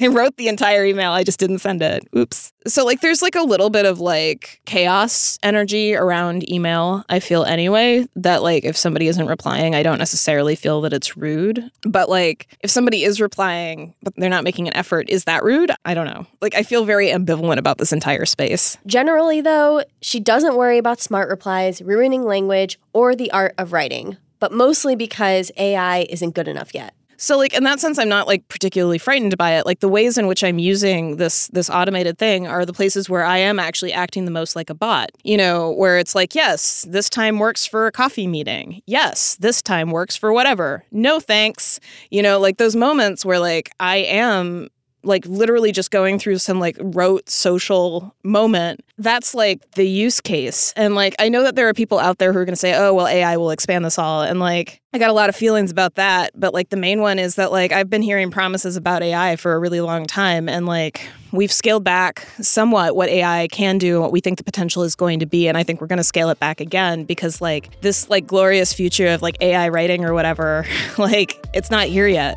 I 0.00 0.08
wrote 0.08 0.36
the 0.36 0.48
entire 0.48 0.84
email. 0.84 1.12
I 1.12 1.24
just 1.24 1.38
didn't 1.38 1.58
send 1.58 1.82
it. 1.82 2.06
Oops. 2.16 2.52
So 2.66 2.84
like 2.84 3.00
there's 3.00 3.22
like 3.22 3.34
a 3.34 3.42
little 3.42 3.70
bit 3.70 3.86
of 3.86 4.00
like 4.00 4.60
chaos 4.66 5.38
energy 5.42 5.94
around 5.94 6.48
email. 6.50 7.04
I 7.08 7.20
feel 7.20 7.44
anyway 7.44 8.06
that 8.16 8.42
like 8.42 8.64
if 8.64 8.76
somebody 8.76 9.08
isn't 9.08 9.26
replying, 9.26 9.74
I 9.74 9.82
don't 9.82 9.98
necessarily 9.98 10.56
feel 10.56 10.80
that 10.82 10.92
it's 10.92 11.16
rude. 11.16 11.70
But 11.82 12.08
like 12.08 12.56
if 12.60 12.70
somebody 12.70 13.04
is 13.04 13.20
replying 13.20 13.94
but 14.02 14.14
they're 14.16 14.30
not 14.30 14.44
making 14.44 14.68
an 14.68 14.76
effort, 14.76 15.08
is 15.08 15.24
that 15.24 15.42
rude? 15.42 15.70
I 15.84 15.94
don't 15.94 16.06
know. 16.06 16.26
Like 16.40 16.54
I 16.54 16.62
feel 16.62 16.84
very 16.84 17.08
ambivalent 17.08 17.58
about 17.58 17.78
this 17.78 17.92
entire 17.92 18.26
space. 18.26 18.76
Generally, 18.86 19.42
though, 19.42 19.84
she 20.00 20.20
doesn't 20.20 20.56
worry 20.56 20.78
about 20.78 21.00
smart 21.00 21.28
replies, 21.28 21.82
ruining 21.82 22.24
language, 22.24 22.78
or 22.92 23.14
the 23.14 23.30
art 23.30 23.54
of 23.58 23.72
writing, 23.72 24.16
but 24.38 24.52
mostly 24.52 24.94
because 24.94 25.50
AI 25.56 26.06
isn't 26.10 26.34
good 26.34 26.48
enough 26.48 26.74
yet. 26.74 26.94
So 27.20 27.36
like 27.36 27.52
in 27.52 27.64
that 27.64 27.80
sense 27.80 27.98
I'm 27.98 28.08
not 28.08 28.26
like 28.26 28.48
particularly 28.48 28.96
frightened 28.96 29.36
by 29.36 29.52
it. 29.52 29.66
Like 29.66 29.80
the 29.80 29.88
ways 29.88 30.16
in 30.16 30.26
which 30.26 30.42
I'm 30.42 30.58
using 30.58 31.16
this 31.16 31.48
this 31.48 31.68
automated 31.68 32.18
thing 32.18 32.46
are 32.46 32.64
the 32.64 32.72
places 32.72 33.10
where 33.10 33.24
I 33.24 33.36
am 33.36 33.58
actually 33.58 33.92
acting 33.92 34.24
the 34.24 34.30
most 34.30 34.56
like 34.56 34.70
a 34.70 34.74
bot. 34.74 35.10
You 35.22 35.36
know, 35.36 35.70
where 35.72 35.98
it's 35.98 36.14
like, 36.14 36.34
yes, 36.34 36.86
this 36.88 37.10
time 37.10 37.38
works 37.38 37.66
for 37.66 37.86
a 37.86 37.92
coffee 37.92 38.26
meeting. 38.26 38.80
Yes, 38.86 39.36
this 39.36 39.60
time 39.60 39.90
works 39.90 40.16
for 40.16 40.32
whatever. 40.32 40.82
No 40.92 41.20
thanks. 41.20 41.78
You 42.10 42.22
know, 42.22 42.40
like 42.40 42.56
those 42.56 42.74
moments 42.74 43.22
where 43.22 43.38
like 43.38 43.70
I 43.78 43.98
am 43.98 44.68
like 45.02 45.24
literally 45.26 45.72
just 45.72 45.90
going 45.90 46.18
through 46.18 46.38
some 46.38 46.60
like 46.60 46.76
rote 46.80 47.28
social 47.28 48.14
moment 48.22 48.80
that's 49.00 49.34
like 49.34 49.70
the 49.72 49.88
use 49.88 50.20
case. 50.20 50.74
And 50.76 50.94
like 50.94 51.14
i 51.18 51.28
know 51.28 51.42
that 51.42 51.56
there 51.56 51.68
are 51.68 51.74
people 51.74 51.98
out 51.98 52.18
there 52.18 52.32
who 52.32 52.38
are 52.38 52.44
going 52.44 52.52
to 52.52 52.60
say 52.60 52.74
oh 52.74 52.92
well 52.94 53.06
ai 53.06 53.36
will 53.36 53.50
expand 53.50 53.84
this 53.84 53.98
all 53.98 54.22
and 54.22 54.40
like 54.40 54.80
i 54.92 54.98
got 54.98 55.10
a 55.10 55.12
lot 55.12 55.28
of 55.28 55.36
feelings 55.36 55.70
about 55.70 55.94
that 55.94 56.32
but 56.38 56.52
like 56.52 56.68
the 56.68 56.76
main 56.76 57.00
one 57.00 57.18
is 57.18 57.36
that 57.36 57.50
like 57.50 57.72
i've 57.72 57.88
been 57.88 58.02
hearing 58.02 58.30
promises 58.30 58.76
about 58.76 59.02
ai 59.02 59.36
for 59.36 59.52
a 59.52 59.58
really 59.58 59.80
long 59.80 60.06
time 60.06 60.48
and 60.48 60.66
like 60.66 61.08
we've 61.32 61.52
scaled 61.52 61.84
back 61.84 62.26
somewhat 62.40 62.94
what 62.96 63.08
ai 63.08 63.48
can 63.48 63.78
do 63.78 63.94
and 63.94 64.02
what 64.02 64.12
we 64.12 64.20
think 64.20 64.38
the 64.38 64.44
potential 64.44 64.82
is 64.82 64.94
going 64.94 65.18
to 65.18 65.26
be 65.26 65.48
and 65.48 65.56
i 65.56 65.62
think 65.62 65.80
we're 65.80 65.86
going 65.86 65.96
to 65.96 66.04
scale 66.04 66.28
it 66.28 66.38
back 66.38 66.60
again 66.60 67.04
because 67.04 67.40
like 67.40 67.80
this 67.80 68.08
like 68.10 68.26
glorious 68.26 68.72
future 68.72 69.06
of 69.08 69.22
like 69.22 69.36
ai 69.40 69.68
writing 69.68 70.04
or 70.04 70.12
whatever 70.12 70.66
like 70.98 71.44
it's 71.54 71.70
not 71.70 71.86
here 71.86 72.08
yet 72.08 72.36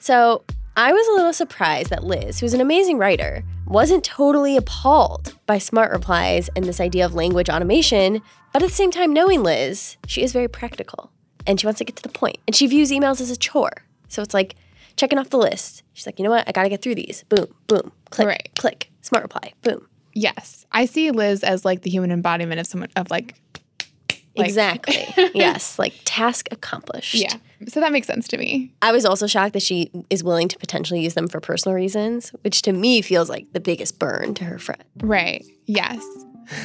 So 0.00 0.44
I 0.76 0.92
was 0.92 1.06
a 1.08 1.12
little 1.12 1.32
surprised 1.32 1.90
that 1.90 2.04
Liz, 2.04 2.40
who's 2.40 2.54
an 2.54 2.60
amazing 2.60 2.96
writer, 2.98 3.44
wasn't 3.66 4.02
totally 4.02 4.56
appalled 4.56 5.34
by 5.46 5.58
smart 5.58 5.92
replies 5.92 6.48
and 6.56 6.64
this 6.64 6.80
idea 6.80 7.04
of 7.04 7.14
language 7.14 7.48
automation. 7.50 8.22
But 8.52 8.62
at 8.62 8.70
the 8.70 8.74
same 8.74 8.90
time, 8.90 9.12
knowing 9.12 9.42
Liz, 9.42 9.96
she 10.06 10.22
is 10.22 10.32
very 10.32 10.48
practical 10.48 11.12
and 11.46 11.60
she 11.60 11.66
wants 11.66 11.78
to 11.78 11.84
get 11.84 11.96
to 11.96 12.02
the 12.02 12.08
point. 12.08 12.38
And 12.46 12.56
she 12.56 12.66
views 12.66 12.90
emails 12.90 13.20
as 13.20 13.30
a 13.30 13.36
chore. 13.36 13.84
So 14.08 14.22
it's 14.22 14.34
like 14.34 14.56
checking 14.96 15.18
off 15.18 15.30
the 15.30 15.38
list. 15.38 15.82
She's 15.92 16.06
like, 16.06 16.18
you 16.18 16.24
know 16.24 16.30
what? 16.30 16.48
I 16.48 16.52
got 16.52 16.64
to 16.64 16.68
get 16.68 16.82
through 16.82 16.94
these. 16.96 17.24
Boom, 17.28 17.46
boom, 17.66 17.92
click, 18.10 18.26
Right. 18.26 18.50
click, 18.58 18.90
smart 19.02 19.22
reply, 19.22 19.52
boom. 19.62 19.86
Yes. 20.14 20.66
I 20.72 20.86
see 20.86 21.10
Liz 21.10 21.44
as 21.44 21.64
like 21.64 21.82
the 21.82 21.90
human 21.90 22.10
embodiment 22.10 22.58
of 22.58 22.66
someone 22.66 22.90
of 22.96 23.10
like 23.10 23.34
Like- 24.40 24.48
exactly. 24.48 25.06
yes. 25.34 25.78
Like 25.78 25.94
task 26.04 26.48
accomplished. 26.50 27.14
yeah. 27.14 27.34
So 27.68 27.80
that 27.80 27.92
makes 27.92 28.06
sense 28.06 28.26
to 28.28 28.38
me. 28.38 28.72
I 28.80 28.90
was 28.90 29.04
also 29.04 29.26
shocked 29.26 29.52
that 29.52 29.62
she 29.62 29.90
is 30.08 30.24
willing 30.24 30.48
to 30.48 30.58
potentially 30.58 31.02
use 31.02 31.12
them 31.14 31.28
for 31.28 31.40
personal 31.40 31.74
reasons, 31.76 32.30
which 32.42 32.62
to 32.62 32.72
me 32.72 33.02
feels 33.02 33.28
like 33.28 33.52
the 33.52 33.60
biggest 33.60 33.98
burn 33.98 34.32
to 34.34 34.44
her 34.44 34.58
friend. 34.58 34.82
Right. 35.02 35.44
Yes. 35.66 36.02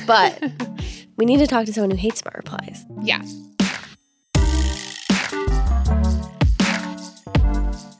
But 0.08 0.41
we 1.17 1.25
need 1.25 1.38
to 1.39 1.48
talk 1.48 1.65
to 1.65 1.74
someone 1.74 1.91
who 1.91 1.98
hates 1.98 2.20
smart 2.22 2.36
replies. 2.38 2.86
Yeah. 3.03 3.22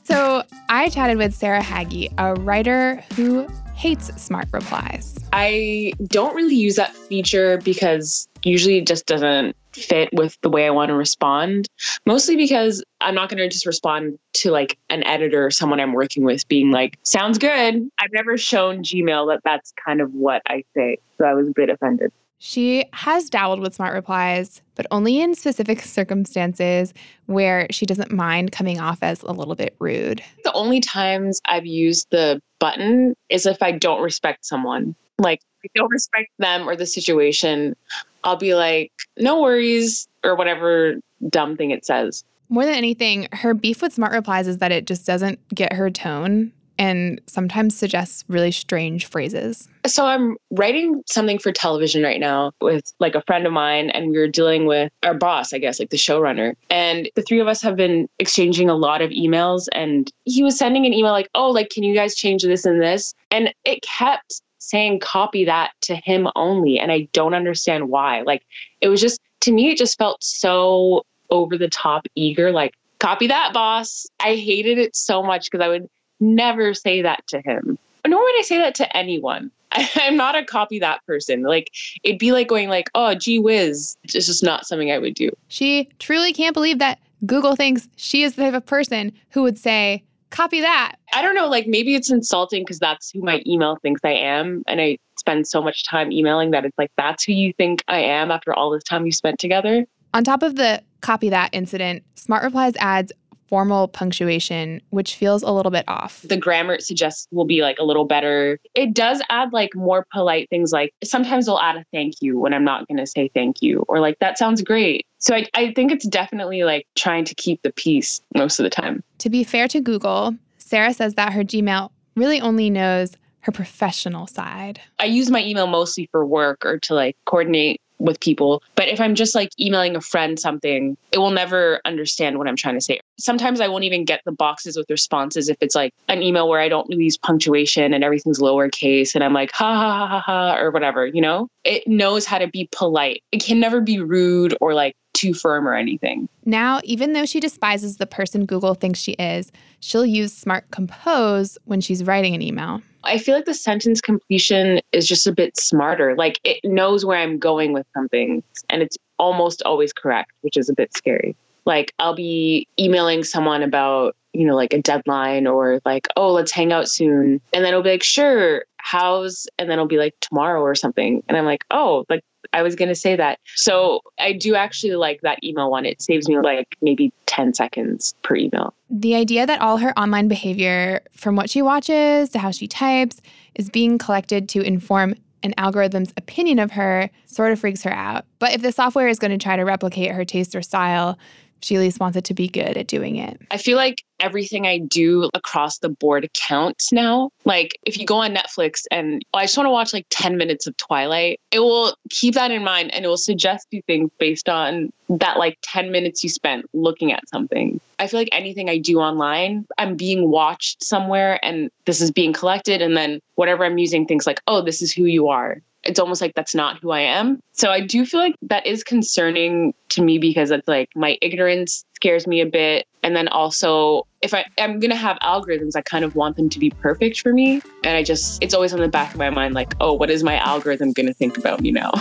So 0.04 0.42
I 0.68 0.88
chatted 0.88 1.18
with 1.18 1.34
Sarah 1.34 1.62
Hagi, 1.62 2.10
a 2.18 2.34
writer 2.34 3.02
who 3.14 3.46
hates 3.76 4.06
smart 4.20 4.48
replies. 4.52 5.18
I 5.32 5.92
don't 6.06 6.34
really 6.34 6.56
use 6.56 6.76
that 6.76 6.94
feature 6.94 7.58
because 7.58 8.26
usually 8.42 8.78
it 8.78 8.86
just 8.86 9.06
doesn't 9.06 9.54
fit 9.72 10.08
with 10.14 10.40
the 10.40 10.48
way 10.48 10.66
I 10.66 10.70
want 10.70 10.88
to 10.88 10.94
respond. 10.94 11.68
Mostly 12.06 12.36
because 12.36 12.82
I'm 13.02 13.14
not 13.14 13.28
going 13.28 13.38
to 13.38 13.48
just 13.48 13.66
respond 13.66 14.18
to 14.34 14.50
like 14.50 14.78
an 14.88 15.04
editor 15.04 15.44
or 15.44 15.50
someone 15.50 15.78
I'm 15.78 15.92
working 15.92 16.24
with 16.24 16.48
being 16.48 16.70
like, 16.70 16.98
sounds 17.02 17.36
good. 17.36 17.88
I've 17.98 18.12
never 18.12 18.38
shown 18.38 18.82
Gmail 18.82 19.28
that 19.28 19.42
that's 19.44 19.72
kind 19.84 20.00
of 20.00 20.12
what 20.14 20.40
I 20.46 20.64
say. 20.74 20.96
So 21.18 21.26
I 21.26 21.34
was 21.34 21.48
a 21.48 21.52
bit 21.52 21.68
offended. 21.68 22.12
She 22.38 22.84
has 22.92 23.30
dabbled 23.30 23.60
with 23.60 23.74
smart 23.74 23.94
replies, 23.94 24.60
but 24.74 24.86
only 24.90 25.20
in 25.20 25.34
specific 25.34 25.80
circumstances 25.80 26.92
where 27.26 27.66
she 27.70 27.86
doesn't 27.86 28.12
mind 28.12 28.52
coming 28.52 28.78
off 28.78 28.98
as 29.02 29.22
a 29.22 29.32
little 29.32 29.54
bit 29.54 29.74
rude. 29.78 30.22
The 30.44 30.52
only 30.52 30.80
times 30.80 31.40
I've 31.46 31.66
used 31.66 32.08
the 32.10 32.42
button 32.58 33.14
is 33.30 33.46
if 33.46 33.62
I 33.62 33.72
don't 33.72 34.02
respect 34.02 34.44
someone. 34.44 34.94
Like, 35.18 35.40
if 35.62 35.70
I 35.70 35.78
don't 35.78 35.90
respect 35.90 36.28
them 36.38 36.68
or 36.68 36.76
the 36.76 36.86
situation, 36.86 37.74
I'll 38.22 38.36
be 38.36 38.54
like, 38.54 38.92
no 39.16 39.40
worries, 39.40 40.06
or 40.22 40.36
whatever 40.36 40.96
dumb 41.30 41.56
thing 41.56 41.70
it 41.70 41.86
says. 41.86 42.22
More 42.48 42.64
than 42.64 42.74
anything, 42.74 43.28
her 43.32 43.54
beef 43.54 43.80
with 43.80 43.94
smart 43.94 44.12
replies 44.12 44.46
is 44.46 44.58
that 44.58 44.72
it 44.72 44.86
just 44.86 45.06
doesn't 45.06 45.40
get 45.54 45.72
her 45.72 45.90
tone 45.90 46.52
and 46.78 47.20
sometimes 47.26 47.76
suggests 47.76 48.24
really 48.28 48.50
strange 48.50 49.06
phrases. 49.06 49.68
So 49.86 50.06
I'm 50.06 50.36
writing 50.50 51.02
something 51.06 51.38
for 51.38 51.52
television 51.52 52.02
right 52.02 52.20
now 52.20 52.52
with 52.60 52.92
like 52.98 53.14
a 53.14 53.22
friend 53.22 53.46
of 53.46 53.52
mine 53.52 53.90
and 53.90 54.10
we 54.10 54.18
were 54.18 54.28
dealing 54.28 54.66
with 54.66 54.92
our 55.02 55.14
boss, 55.14 55.52
I 55.52 55.58
guess, 55.58 55.78
like 55.78 55.90
the 55.90 55.96
showrunner. 55.96 56.54
And 56.70 57.10
the 57.14 57.22
three 57.22 57.40
of 57.40 57.48
us 57.48 57.62
have 57.62 57.76
been 57.76 58.08
exchanging 58.18 58.68
a 58.68 58.74
lot 58.74 59.02
of 59.02 59.10
emails 59.10 59.68
and 59.72 60.10
he 60.24 60.42
was 60.42 60.58
sending 60.58 60.86
an 60.86 60.92
email 60.92 61.12
like, 61.12 61.30
"Oh, 61.34 61.50
like 61.50 61.70
can 61.70 61.82
you 61.82 61.94
guys 61.94 62.14
change 62.14 62.42
this 62.42 62.64
and 62.64 62.80
this?" 62.80 63.14
And 63.30 63.54
it 63.64 63.82
kept 63.82 64.42
saying 64.58 64.98
copy 65.00 65.44
that 65.44 65.70
to 65.82 65.94
him 65.94 66.26
only 66.34 66.78
and 66.78 66.90
I 66.90 67.08
don't 67.12 67.34
understand 67.34 67.88
why. 67.88 68.22
Like 68.22 68.42
it 68.80 68.88
was 68.88 69.00
just 69.00 69.20
to 69.42 69.52
me 69.52 69.70
it 69.70 69.78
just 69.78 69.96
felt 69.96 70.22
so 70.22 71.04
over 71.30 71.56
the 71.56 71.68
top 71.68 72.06
eager 72.14 72.50
like 72.50 72.74
copy 72.98 73.26
that 73.28 73.52
boss. 73.52 74.06
I 74.20 74.34
hated 74.36 74.78
it 74.78 74.96
so 74.96 75.22
much 75.22 75.50
because 75.50 75.64
I 75.64 75.68
would 75.68 75.88
never 76.20 76.74
say 76.74 77.02
that 77.02 77.26
to 77.28 77.40
him. 77.40 77.78
Nor 78.06 78.20
would 78.20 78.38
I 78.38 78.42
say 78.42 78.58
that 78.58 78.74
to 78.76 78.96
anyone. 78.96 79.50
I, 79.72 79.88
I'm 79.96 80.16
not 80.16 80.36
a 80.36 80.44
copy 80.44 80.78
that 80.78 81.04
person. 81.06 81.42
Like 81.42 81.72
it'd 82.02 82.18
be 82.18 82.32
like 82.32 82.48
going 82.48 82.68
like, 82.68 82.88
oh 82.94 83.14
gee 83.14 83.38
whiz. 83.38 83.96
It's 84.04 84.12
just 84.12 84.42
not 84.42 84.66
something 84.66 84.90
I 84.90 84.98
would 84.98 85.14
do. 85.14 85.30
She 85.48 85.88
truly 85.98 86.32
can't 86.32 86.54
believe 86.54 86.78
that 86.78 86.98
Google 87.24 87.56
thinks 87.56 87.88
she 87.96 88.22
is 88.22 88.34
the 88.34 88.42
type 88.42 88.54
of 88.54 88.64
person 88.66 89.12
who 89.30 89.42
would 89.42 89.58
say, 89.58 90.04
copy 90.30 90.60
that. 90.60 90.96
I 91.12 91.22
don't 91.22 91.34
know, 91.34 91.48
like 91.48 91.66
maybe 91.66 91.94
it's 91.94 92.10
insulting 92.10 92.62
because 92.62 92.78
that's 92.78 93.10
who 93.10 93.22
my 93.22 93.42
email 93.46 93.76
thinks 93.76 94.02
I 94.04 94.10
am. 94.10 94.62
And 94.66 94.80
I 94.80 94.98
spend 95.18 95.46
so 95.46 95.62
much 95.62 95.84
time 95.84 96.12
emailing 96.12 96.50
that 96.50 96.64
it's 96.64 96.76
like 96.78 96.90
that's 96.96 97.24
who 97.24 97.32
you 97.32 97.52
think 97.54 97.82
I 97.88 98.00
am 98.00 98.30
after 98.30 98.52
all 98.52 98.70
this 98.70 98.84
time 98.84 99.06
you 99.06 99.12
spent 99.12 99.38
together. 99.38 99.86
On 100.14 100.24
top 100.24 100.42
of 100.42 100.56
the 100.56 100.82
copy 101.00 101.28
that 101.30 101.50
incident, 101.52 102.04
Smart 102.14 102.42
Replies 102.42 102.74
adds 102.78 103.12
formal 103.48 103.88
punctuation, 103.88 104.80
which 104.90 105.16
feels 105.16 105.42
a 105.42 105.50
little 105.50 105.70
bit 105.70 105.84
off. 105.88 106.22
The 106.22 106.36
grammar 106.36 106.74
it 106.74 106.82
suggests 106.82 107.28
will 107.30 107.44
be 107.44 107.62
like 107.62 107.78
a 107.78 107.84
little 107.84 108.04
better. 108.04 108.58
It 108.74 108.94
does 108.94 109.22
add 109.28 109.52
like 109.52 109.74
more 109.74 110.06
polite 110.12 110.48
things 110.50 110.72
like 110.72 110.92
sometimes 111.04 111.46
they'll 111.46 111.58
add 111.58 111.76
a 111.76 111.84
thank 111.92 112.14
you 112.20 112.38
when 112.38 112.52
I'm 112.52 112.64
not 112.64 112.86
going 112.88 112.98
to 112.98 113.06
say 113.06 113.30
thank 113.34 113.62
you 113.62 113.84
or 113.88 114.00
like 114.00 114.18
that 114.20 114.38
sounds 114.38 114.62
great. 114.62 115.06
So 115.18 115.34
I, 115.34 115.46
I 115.54 115.72
think 115.72 115.92
it's 115.92 116.06
definitely 116.06 116.64
like 116.64 116.86
trying 116.94 117.24
to 117.24 117.34
keep 117.34 117.62
the 117.62 117.72
peace 117.72 118.20
most 118.34 118.58
of 118.58 118.64
the 118.64 118.70
time. 118.70 119.02
To 119.18 119.30
be 119.30 119.44
fair 119.44 119.68
to 119.68 119.80
Google, 119.80 120.36
Sarah 120.58 120.92
says 120.92 121.14
that 121.14 121.32
her 121.32 121.44
Gmail 121.44 121.90
really 122.16 122.40
only 122.40 122.70
knows 122.70 123.12
her 123.40 123.52
professional 123.52 124.26
side. 124.26 124.80
I 124.98 125.04
use 125.04 125.30
my 125.30 125.42
email 125.42 125.68
mostly 125.68 126.08
for 126.10 126.26
work 126.26 126.66
or 126.66 126.80
to 126.80 126.94
like 126.94 127.16
coordinate 127.26 127.80
with 127.98 128.20
people. 128.20 128.62
But 128.74 128.88
if 128.88 129.00
I'm 129.00 129.14
just 129.14 129.34
like 129.34 129.50
emailing 129.58 129.96
a 129.96 130.00
friend 130.00 130.38
something, 130.38 130.96
it 131.12 131.18
will 131.18 131.30
never 131.30 131.80
understand 131.84 132.38
what 132.38 132.48
I'm 132.48 132.56
trying 132.56 132.74
to 132.74 132.80
say. 132.80 133.00
Sometimes 133.18 133.60
I 133.60 133.68
won't 133.68 133.84
even 133.84 134.04
get 134.04 134.22
the 134.24 134.32
boxes 134.32 134.76
with 134.76 134.90
responses 134.90 135.48
if 135.48 135.56
it's 135.60 135.74
like 135.74 135.94
an 136.08 136.22
email 136.22 136.48
where 136.48 136.60
I 136.60 136.68
don't 136.68 136.90
use 136.90 137.16
punctuation 137.16 137.94
and 137.94 138.04
everything's 138.04 138.40
lowercase 138.40 139.14
and 139.14 139.24
I'm 139.24 139.32
like, 139.32 139.52
ha 139.52 139.74
ha 139.74 140.06
ha 140.06 140.06
ha 140.06 140.20
ha, 140.20 140.56
or 140.58 140.70
whatever, 140.70 141.06
you 141.06 141.20
know? 141.20 141.48
It 141.64 141.86
knows 141.86 142.26
how 142.26 142.38
to 142.38 142.48
be 142.48 142.68
polite. 142.72 143.22
It 143.32 143.42
can 143.42 143.60
never 143.60 143.80
be 143.80 144.00
rude 144.00 144.56
or 144.60 144.74
like 144.74 144.94
too 145.14 145.32
firm 145.32 145.66
or 145.66 145.74
anything. 145.74 146.28
Now, 146.44 146.80
even 146.84 147.14
though 147.14 147.24
she 147.24 147.40
despises 147.40 147.96
the 147.96 148.06
person 148.06 148.44
Google 148.44 148.74
thinks 148.74 148.98
she 148.98 149.12
is, 149.12 149.50
she'll 149.80 150.04
use 150.04 150.32
Smart 150.32 150.70
Compose 150.70 151.56
when 151.64 151.80
she's 151.80 152.04
writing 152.04 152.34
an 152.34 152.42
email. 152.42 152.82
I 153.06 153.18
feel 153.18 153.34
like 153.34 153.44
the 153.44 153.54
sentence 153.54 154.00
completion 154.00 154.80
is 154.92 155.06
just 155.06 155.26
a 155.26 155.32
bit 155.32 155.56
smarter. 155.56 156.14
Like 156.16 156.40
it 156.44 156.60
knows 156.64 157.04
where 157.04 157.18
I'm 157.18 157.38
going 157.38 157.72
with 157.72 157.86
something 157.94 158.42
and 158.68 158.82
it's 158.82 158.98
almost 159.18 159.62
always 159.62 159.92
correct, 159.92 160.32
which 160.42 160.56
is 160.56 160.68
a 160.68 160.74
bit 160.74 160.94
scary. 160.94 161.36
Like 161.64 161.92
I'll 161.98 162.14
be 162.14 162.68
emailing 162.78 163.24
someone 163.24 163.62
about, 163.62 164.14
you 164.32 164.46
know, 164.46 164.54
like 164.54 164.72
a 164.72 164.82
deadline 164.82 165.46
or 165.46 165.80
like, 165.84 166.06
oh, 166.16 166.32
let's 166.32 166.52
hang 166.52 166.72
out 166.72 166.88
soon. 166.88 167.40
And 167.52 167.64
then 167.64 167.66
it'll 167.66 167.82
be 167.82 167.90
like, 167.90 168.02
sure, 168.02 168.64
how's, 168.86 169.48
and 169.58 169.68
then 169.68 169.78
it'll 169.78 169.88
be 169.88 169.98
like 169.98 170.14
tomorrow 170.20 170.60
or 170.60 170.76
something. 170.76 171.20
And 171.28 171.36
I'm 171.36 171.44
like, 171.44 171.64
oh, 171.72 172.04
like 172.08 172.22
I 172.52 172.62
was 172.62 172.76
going 172.76 172.88
to 172.88 172.94
say 172.94 173.16
that. 173.16 173.40
So 173.56 174.00
I 174.16 174.32
do 174.32 174.54
actually 174.54 174.94
like 174.94 175.22
that 175.22 175.42
email 175.42 175.72
one. 175.72 175.84
It 175.84 176.00
saves 176.00 176.28
me 176.28 176.38
like 176.38 176.76
maybe 176.80 177.12
10 177.26 177.52
seconds 177.54 178.14
per 178.22 178.36
email. 178.36 178.74
The 178.88 179.16
idea 179.16 179.44
that 179.44 179.60
all 179.60 179.78
her 179.78 179.92
online 179.98 180.28
behavior, 180.28 181.00
from 181.16 181.34
what 181.34 181.50
she 181.50 181.62
watches 181.62 182.28
to 182.30 182.38
how 182.38 182.52
she 182.52 182.68
types, 182.68 183.20
is 183.56 183.70
being 183.70 183.98
collected 183.98 184.48
to 184.50 184.60
inform 184.60 185.16
an 185.42 185.52
algorithm's 185.58 186.12
opinion 186.16 186.60
of 186.60 186.70
her 186.70 187.10
sort 187.26 187.50
of 187.50 187.58
freaks 187.58 187.82
her 187.82 187.92
out. 187.92 188.24
But 188.38 188.52
if 188.52 188.62
the 188.62 188.70
software 188.70 189.08
is 189.08 189.18
going 189.18 189.32
to 189.32 189.38
try 189.38 189.56
to 189.56 189.64
replicate 189.64 190.12
her 190.12 190.24
taste 190.24 190.54
or 190.54 190.62
style, 190.62 191.18
she 191.62 191.76
at 191.76 191.80
least 191.80 192.00
wants 192.00 192.16
it 192.16 192.24
to 192.24 192.34
be 192.34 192.48
good 192.48 192.76
at 192.76 192.86
doing 192.86 193.16
it. 193.16 193.40
I 193.50 193.56
feel 193.58 193.76
like 193.76 194.02
everything 194.20 194.66
I 194.66 194.78
do 194.78 195.28
across 195.34 195.78
the 195.78 195.88
board 195.88 196.28
counts 196.34 196.92
now. 196.92 197.30
Like 197.44 197.78
if 197.84 197.98
you 197.98 198.06
go 198.06 198.16
on 198.16 198.34
Netflix 198.34 198.84
and 198.90 199.22
oh, 199.34 199.38
I 199.38 199.44
just 199.44 199.56
want 199.56 199.66
to 199.66 199.70
watch 199.70 199.92
like 199.92 200.06
10 200.10 200.36
minutes 200.36 200.66
of 200.66 200.76
Twilight, 200.76 201.40
it 201.50 201.60
will 201.60 201.94
keep 202.10 202.34
that 202.34 202.50
in 202.50 202.64
mind 202.64 202.94
and 202.94 203.04
it 203.04 203.08
will 203.08 203.16
suggest 203.16 203.66
you 203.70 203.82
things 203.82 204.10
based 204.18 204.48
on 204.48 204.92
that 205.08 205.38
like 205.38 205.58
10 205.62 205.90
minutes 205.92 206.22
you 206.22 206.30
spent 206.30 206.66
looking 206.72 207.12
at 207.12 207.28
something. 207.28 207.80
I 207.98 208.06
feel 208.06 208.20
like 208.20 208.28
anything 208.32 208.68
I 208.68 208.78
do 208.78 208.98
online, 208.98 209.66
I'm 209.78 209.96
being 209.96 210.30
watched 210.30 210.84
somewhere 210.84 211.38
and 211.42 211.70
this 211.84 212.00
is 212.00 212.10
being 212.10 212.32
collected 212.32 212.82
and 212.82 212.96
then 212.96 213.20
whatever 213.36 213.64
I'm 213.64 213.78
using 213.78 214.06
things 214.06 214.26
like, 214.26 214.40
"Oh, 214.46 214.62
this 214.62 214.82
is 214.82 214.92
who 214.92 215.04
you 215.04 215.28
are." 215.28 215.62
It's 215.84 216.00
almost 216.00 216.20
like 216.20 216.34
that's 216.34 216.54
not 216.54 216.78
who 216.80 216.90
I 216.90 217.00
am. 217.00 217.40
So 217.52 217.70
I 217.70 217.80
do 217.80 218.04
feel 218.04 218.20
like 218.20 218.34
that 218.42 218.66
is 218.66 218.82
concerning 218.82 219.72
to 219.90 220.02
me 220.02 220.18
because 220.18 220.50
it's 220.50 220.66
like 220.66 220.88
my 220.96 221.16
ignorance 221.22 221.84
scares 221.94 222.26
me 222.26 222.40
a 222.40 222.46
bit. 222.46 222.86
And 223.02 223.14
then 223.14 223.28
also, 223.28 224.06
if 224.20 224.34
I, 224.34 224.44
I'm 224.58 224.80
going 224.80 224.90
to 224.90 224.96
have 224.96 225.16
algorithms, 225.22 225.76
I 225.76 225.82
kind 225.82 226.04
of 226.04 226.16
want 226.16 226.36
them 226.36 226.48
to 226.48 226.58
be 226.58 226.70
perfect 226.70 227.20
for 227.20 227.32
me. 227.32 227.62
And 227.84 227.96
I 227.96 228.02
just, 228.02 228.42
it's 228.42 228.52
always 228.52 228.72
on 228.72 228.80
the 228.80 228.88
back 228.88 229.12
of 229.12 229.18
my 229.18 229.30
mind 229.30 229.54
like, 229.54 229.74
oh, 229.80 229.92
what 229.92 230.10
is 230.10 230.24
my 230.24 230.36
algorithm 230.38 230.92
going 230.92 231.06
to 231.06 231.14
think 231.14 231.38
about 231.38 231.60
me 231.60 231.70
now? 231.70 231.92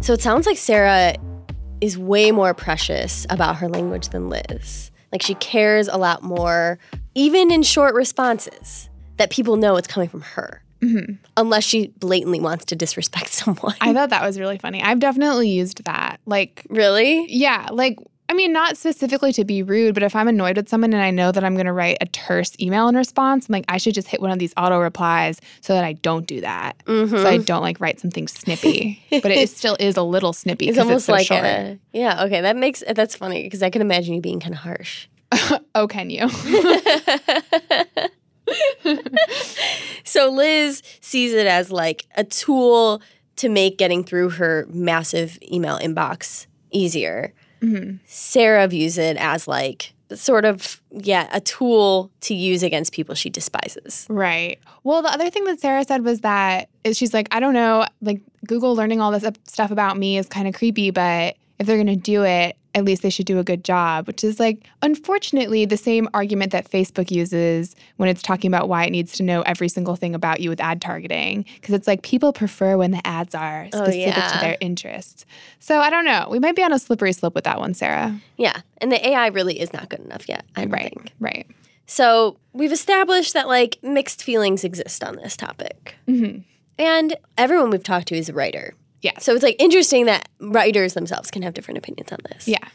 So 0.00 0.12
it 0.12 0.20
sounds 0.20 0.46
like 0.46 0.58
Sarah 0.58 1.14
is 1.80 1.98
way 1.98 2.30
more 2.30 2.54
precious 2.54 3.26
about 3.30 3.56
her 3.56 3.68
language 3.68 4.08
than 4.08 4.28
Liz. 4.28 4.90
Like 5.12 5.22
she 5.22 5.34
cares 5.36 5.88
a 5.88 5.96
lot 5.96 6.22
more 6.22 6.78
even 7.14 7.50
in 7.50 7.62
short 7.62 7.94
responses, 7.94 8.88
that 9.16 9.30
people 9.30 9.56
know 9.56 9.76
it's 9.76 9.88
coming 9.88 10.08
from 10.08 10.22
her. 10.22 10.62
Mm-hmm. 10.80 11.14
Unless 11.36 11.64
she 11.64 11.88
blatantly 11.98 12.40
wants 12.40 12.66
to 12.66 12.76
disrespect 12.76 13.28
someone. 13.32 13.74
I 13.80 13.94
thought 13.94 14.10
that 14.10 14.22
was 14.22 14.38
really 14.38 14.58
funny. 14.58 14.82
I've 14.82 14.98
definitely 14.98 15.48
used 15.48 15.84
that. 15.84 16.20
Like, 16.26 16.66
really? 16.68 17.26
Yeah. 17.28 17.68
Like, 17.72 17.98
I 18.28 18.32
mean, 18.32 18.52
not 18.52 18.76
specifically 18.76 19.32
to 19.34 19.44
be 19.44 19.62
rude, 19.62 19.94
but 19.94 20.02
if 20.02 20.16
I'm 20.16 20.28
annoyed 20.28 20.56
with 20.56 20.68
someone 20.68 20.92
and 20.92 21.02
I 21.02 21.10
know 21.10 21.30
that 21.30 21.44
I'm 21.44 21.54
going 21.54 21.66
to 21.66 21.72
write 21.72 21.98
a 22.00 22.06
terse 22.06 22.52
email 22.58 22.88
in 22.88 22.96
response, 22.96 23.48
I'm 23.48 23.52
like, 23.52 23.66
I 23.68 23.76
should 23.76 23.94
just 23.94 24.08
hit 24.08 24.20
one 24.20 24.30
of 24.30 24.38
these 24.38 24.54
auto 24.56 24.78
replies 24.80 25.40
so 25.60 25.74
that 25.74 25.84
I 25.84 25.92
don't 25.94 26.26
do 26.26 26.40
that. 26.40 26.76
Mm-hmm. 26.86 27.16
So 27.16 27.26
I 27.26 27.38
don't 27.38 27.62
like 27.62 27.80
write 27.80 28.00
something 28.00 28.26
snippy, 28.26 29.02
but 29.10 29.26
it 29.26 29.50
still 29.56 29.76
is 29.78 29.96
a 29.96 30.02
little 30.02 30.32
snippy. 30.32 30.68
It's 30.68 30.78
almost 30.78 30.96
it's 30.96 31.06
so 31.06 31.12
like 31.12 31.26
short. 31.26 31.44
a, 31.44 31.78
yeah. 31.92 32.24
Okay. 32.24 32.40
That 32.40 32.56
makes, 32.56 32.82
that's 32.94 33.14
funny 33.14 33.42
because 33.42 33.62
I 33.62 33.68
can 33.68 33.82
imagine 33.82 34.14
you 34.14 34.20
being 34.20 34.40
kind 34.40 34.54
of 34.54 34.60
harsh. 34.60 35.06
oh, 35.74 35.86
can 35.86 36.10
you? 36.10 36.28
so 40.04 40.30
Liz 40.30 40.82
sees 41.00 41.32
it 41.32 41.46
as 41.46 41.70
like 41.70 42.04
a 42.16 42.24
tool 42.24 43.00
to 43.36 43.48
make 43.48 43.78
getting 43.78 44.04
through 44.04 44.30
her 44.30 44.66
massive 44.70 45.38
email 45.50 45.78
inbox 45.78 46.46
easier. 46.70 47.32
Mm-hmm. 47.60 47.96
Sarah 48.06 48.68
views 48.68 48.98
it 48.98 49.16
as 49.16 49.48
like 49.48 49.94
sort 50.14 50.44
of 50.44 50.80
yeah 50.90 51.28
a 51.32 51.40
tool 51.40 52.10
to 52.20 52.34
use 52.34 52.62
against 52.62 52.92
people 52.92 53.14
she 53.14 53.30
despises 53.30 54.06
right 54.08 54.58
well 54.82 55.02
the 55.02 55.08
other 55.08 55.30
thing 55.30 55.44
that 55.44 55.60
sarah 55.60 55.84
said 55.84 56.04
was 56.04 56.20
that 56.20 56.68
is 56.84 56.96
she's 56.96 57.14
like 57.14 57.26
i 57.30 57.40
don't 57.40 57.54
know 57.54 57.86
like 58.02 58.20
google 58.46 58.76
learning 58.76 59.00
all 59.00 59.10
this 59.10 59.24
stuff 59.44 59.70
about 59.70 59.96
me 59.96 60.18
is 60.18 60.28
kind 60.28 60.46
of 60.46 60.54
creepy 60.54 60.90
but 60.90 61.36
if 61.58 61.66
they're 61.66 61.76
going 61.76 61.86
to 61.86 61.96
do 61.96 62.24
it 62.24 62.56
at 62.74 62.84
least 62.84 63.02
they 63.02 63.10
should 63.10 63.26
do 63.26 63.38
a 63.38 63.44
good 63.44 63.64
job, 63.64 64.06
which 64.06 64.24
is 64.24 64.40
like, 64.40 64.66
unfortunately, 64.82 65.64
the 65.64 65.76
same 65.76 66.08
argument 66.12 66.50
that 66.52 66.68
Facebook 66.68 67.10
uses 67.10 67.76
when 67.96 68.08
it's 68.08 68.20
talking 68.20 68.48
about 68.48 68.68
why 68.68 68.84
it 68.84 68.90
needs 68.90 69.12
to 69.12 69.22
know 69.22 69.42
every 69.42 69.68
single 69.68 69.94
thing 69.94 70.14
about 70.14 70.40
you 70.40 70.50
with 70.50 70.60
ad 70.60 70.82
targeting. 70.82 71.44
Because 71.54 71.74
it's 71.74 71.86
like 71.86 72.02
people 72.02 72.32
prefer 72.32 72.76
when 72.76 72.90
the 72.90 73.06
ads 73.06 73.34
are 73.34 73.68
oh, 73.72 73.84
specific 73.84 74.16
oh, 74.16 74.20
yeah. 74.20 74.32
to 74.32 74.38
their 74.40 74.56
interests. 74.60 75.24
So 75.60 75.78
I 75.78 75.88
don't 75.88 76.04
know. 76.04 76.26
We 76.30 76.40
might 76.40 76.56
be 76.56 76.64
on 76.64 76.72
a 76.72 76.78
slippery 76.78 77.12
slope 77.12 77.34
with 77.34 77.44
that 77.44 77.60
one, 77.60 77.74
Sarah. 77.74 78.18
Yeah. 78.36 78.60
And 78.78 78.90
the 78.90 79.08
AI 79.08 79.28
really 79.28 79.60
is 79.60 79.72
not 79.72 79.88
good 79.88 80.00
enough 80.00 80.28
yet. 80.28 80.44
I 80.56 80.66
right. 80.66 80.92
Think. 80.94 81.12
Right. 81.20 81.46
So 81.86 82.38
we've 82.52 82.72
established 82.72 83.34
that 83.34 83.46
like 83.46 83.78
mixed 83.82 84.22
feelings 84.22 84.64
exist 84.64 85.04
on 85.04 85.16
this 85.16 85.36
topic. 85.36 85.94
Mm-hmm. 86.08 86.40
And 86.76 87.16
everyone 87.38 87.70
we've 87.70 87.84
talked 87.84 88.08
to 88.08 88.16
is 88.16 88.28
a 88.28 88.32
writer. 88.32 88.74
Yeah. 89.04 89.18
So 89.18 89.34
it's 89.34 89.42
like 89.42 89.56
interesting 89.58 90.06
that 90.06 90.30
writers 90.40 90.94
themselves 90.94 91.30
can 91.30 91.42
have 91.42 91.52
different 91.52 91.76
opinions 91.76 92.10
on 92.10 92.20
this. 92.30 92.48
Yeah. 92.48 92.66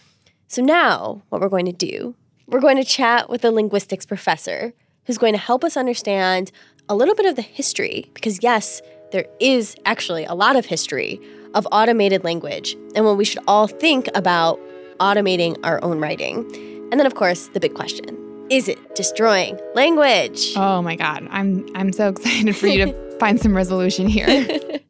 So 0.48 0.62
now 0.62 1.24
what 1.30 1.42
we're 1.42 1.50
going 1.50 1.66
to 1.66 1.72
do, 1.72 2.14
we're 2.48 2.60
going 2.60 2.78
to 2.78 2.84
chat 2.84 3.32
with 3.32 3.44
a 3.44 3.52
linguistics 3.52 4.06
professor 4.06 4.72
who's 5.06 5.18
going 5.18 5.34
to 5.34 5.40
help 5.40 5.64
us 5.64 5.76
understand 5.76 6.52
a 6.88 6.96
little 6.96 7.16
bit 7.16 7.26
of 7.26 7.36
the 7.36 7.42
history 7.42 8.12
because 8.14 8.44
yes, 8.44 8.80
there 9.12 9.26
is 9.40 9.76
actually 9.86 10.24
a 10.26 10.36
lot 10.36 10.56
of 10.56 10.66
history 10.68 11.20
of 11.56 11.68
automated 11.72 12.24
language 12.24 12.78
and 12.94 13.06
what 13.06 13.18
we 13.18 13.26
should 13.26 13.44
all 13.48 13.66
think 13.66 14.08
about 14.14 14.60
automating 15.00 15.58
our 15.64 15.84
own 15.84 16.00
writing. 16.00 16.46
And 16.92 17.00
then 17.00 17.08
of 17.08 17.16
course, 17.16 17.48
the 17.54 17.60
big 17.60 17.74
question. 17.74 18.16
Is 18.52 18.68
it 18.68 18.96
destroying 18.96 19.60
language? 19.74 20.54
Oh 20.56 20.84
my 20.84 20.96
god. 20.96 21.28
I'm 21.32 21.68
I'm 21.74 21.92
so 21.92 22.10
excited 22.14 22.56
for 22.56 22.68
you 22.68 22.86
to 22.86 23.18
find 23.20 23.42
some 23.42 23.56
resolution 23.56 24.08
here. 24.08 24.80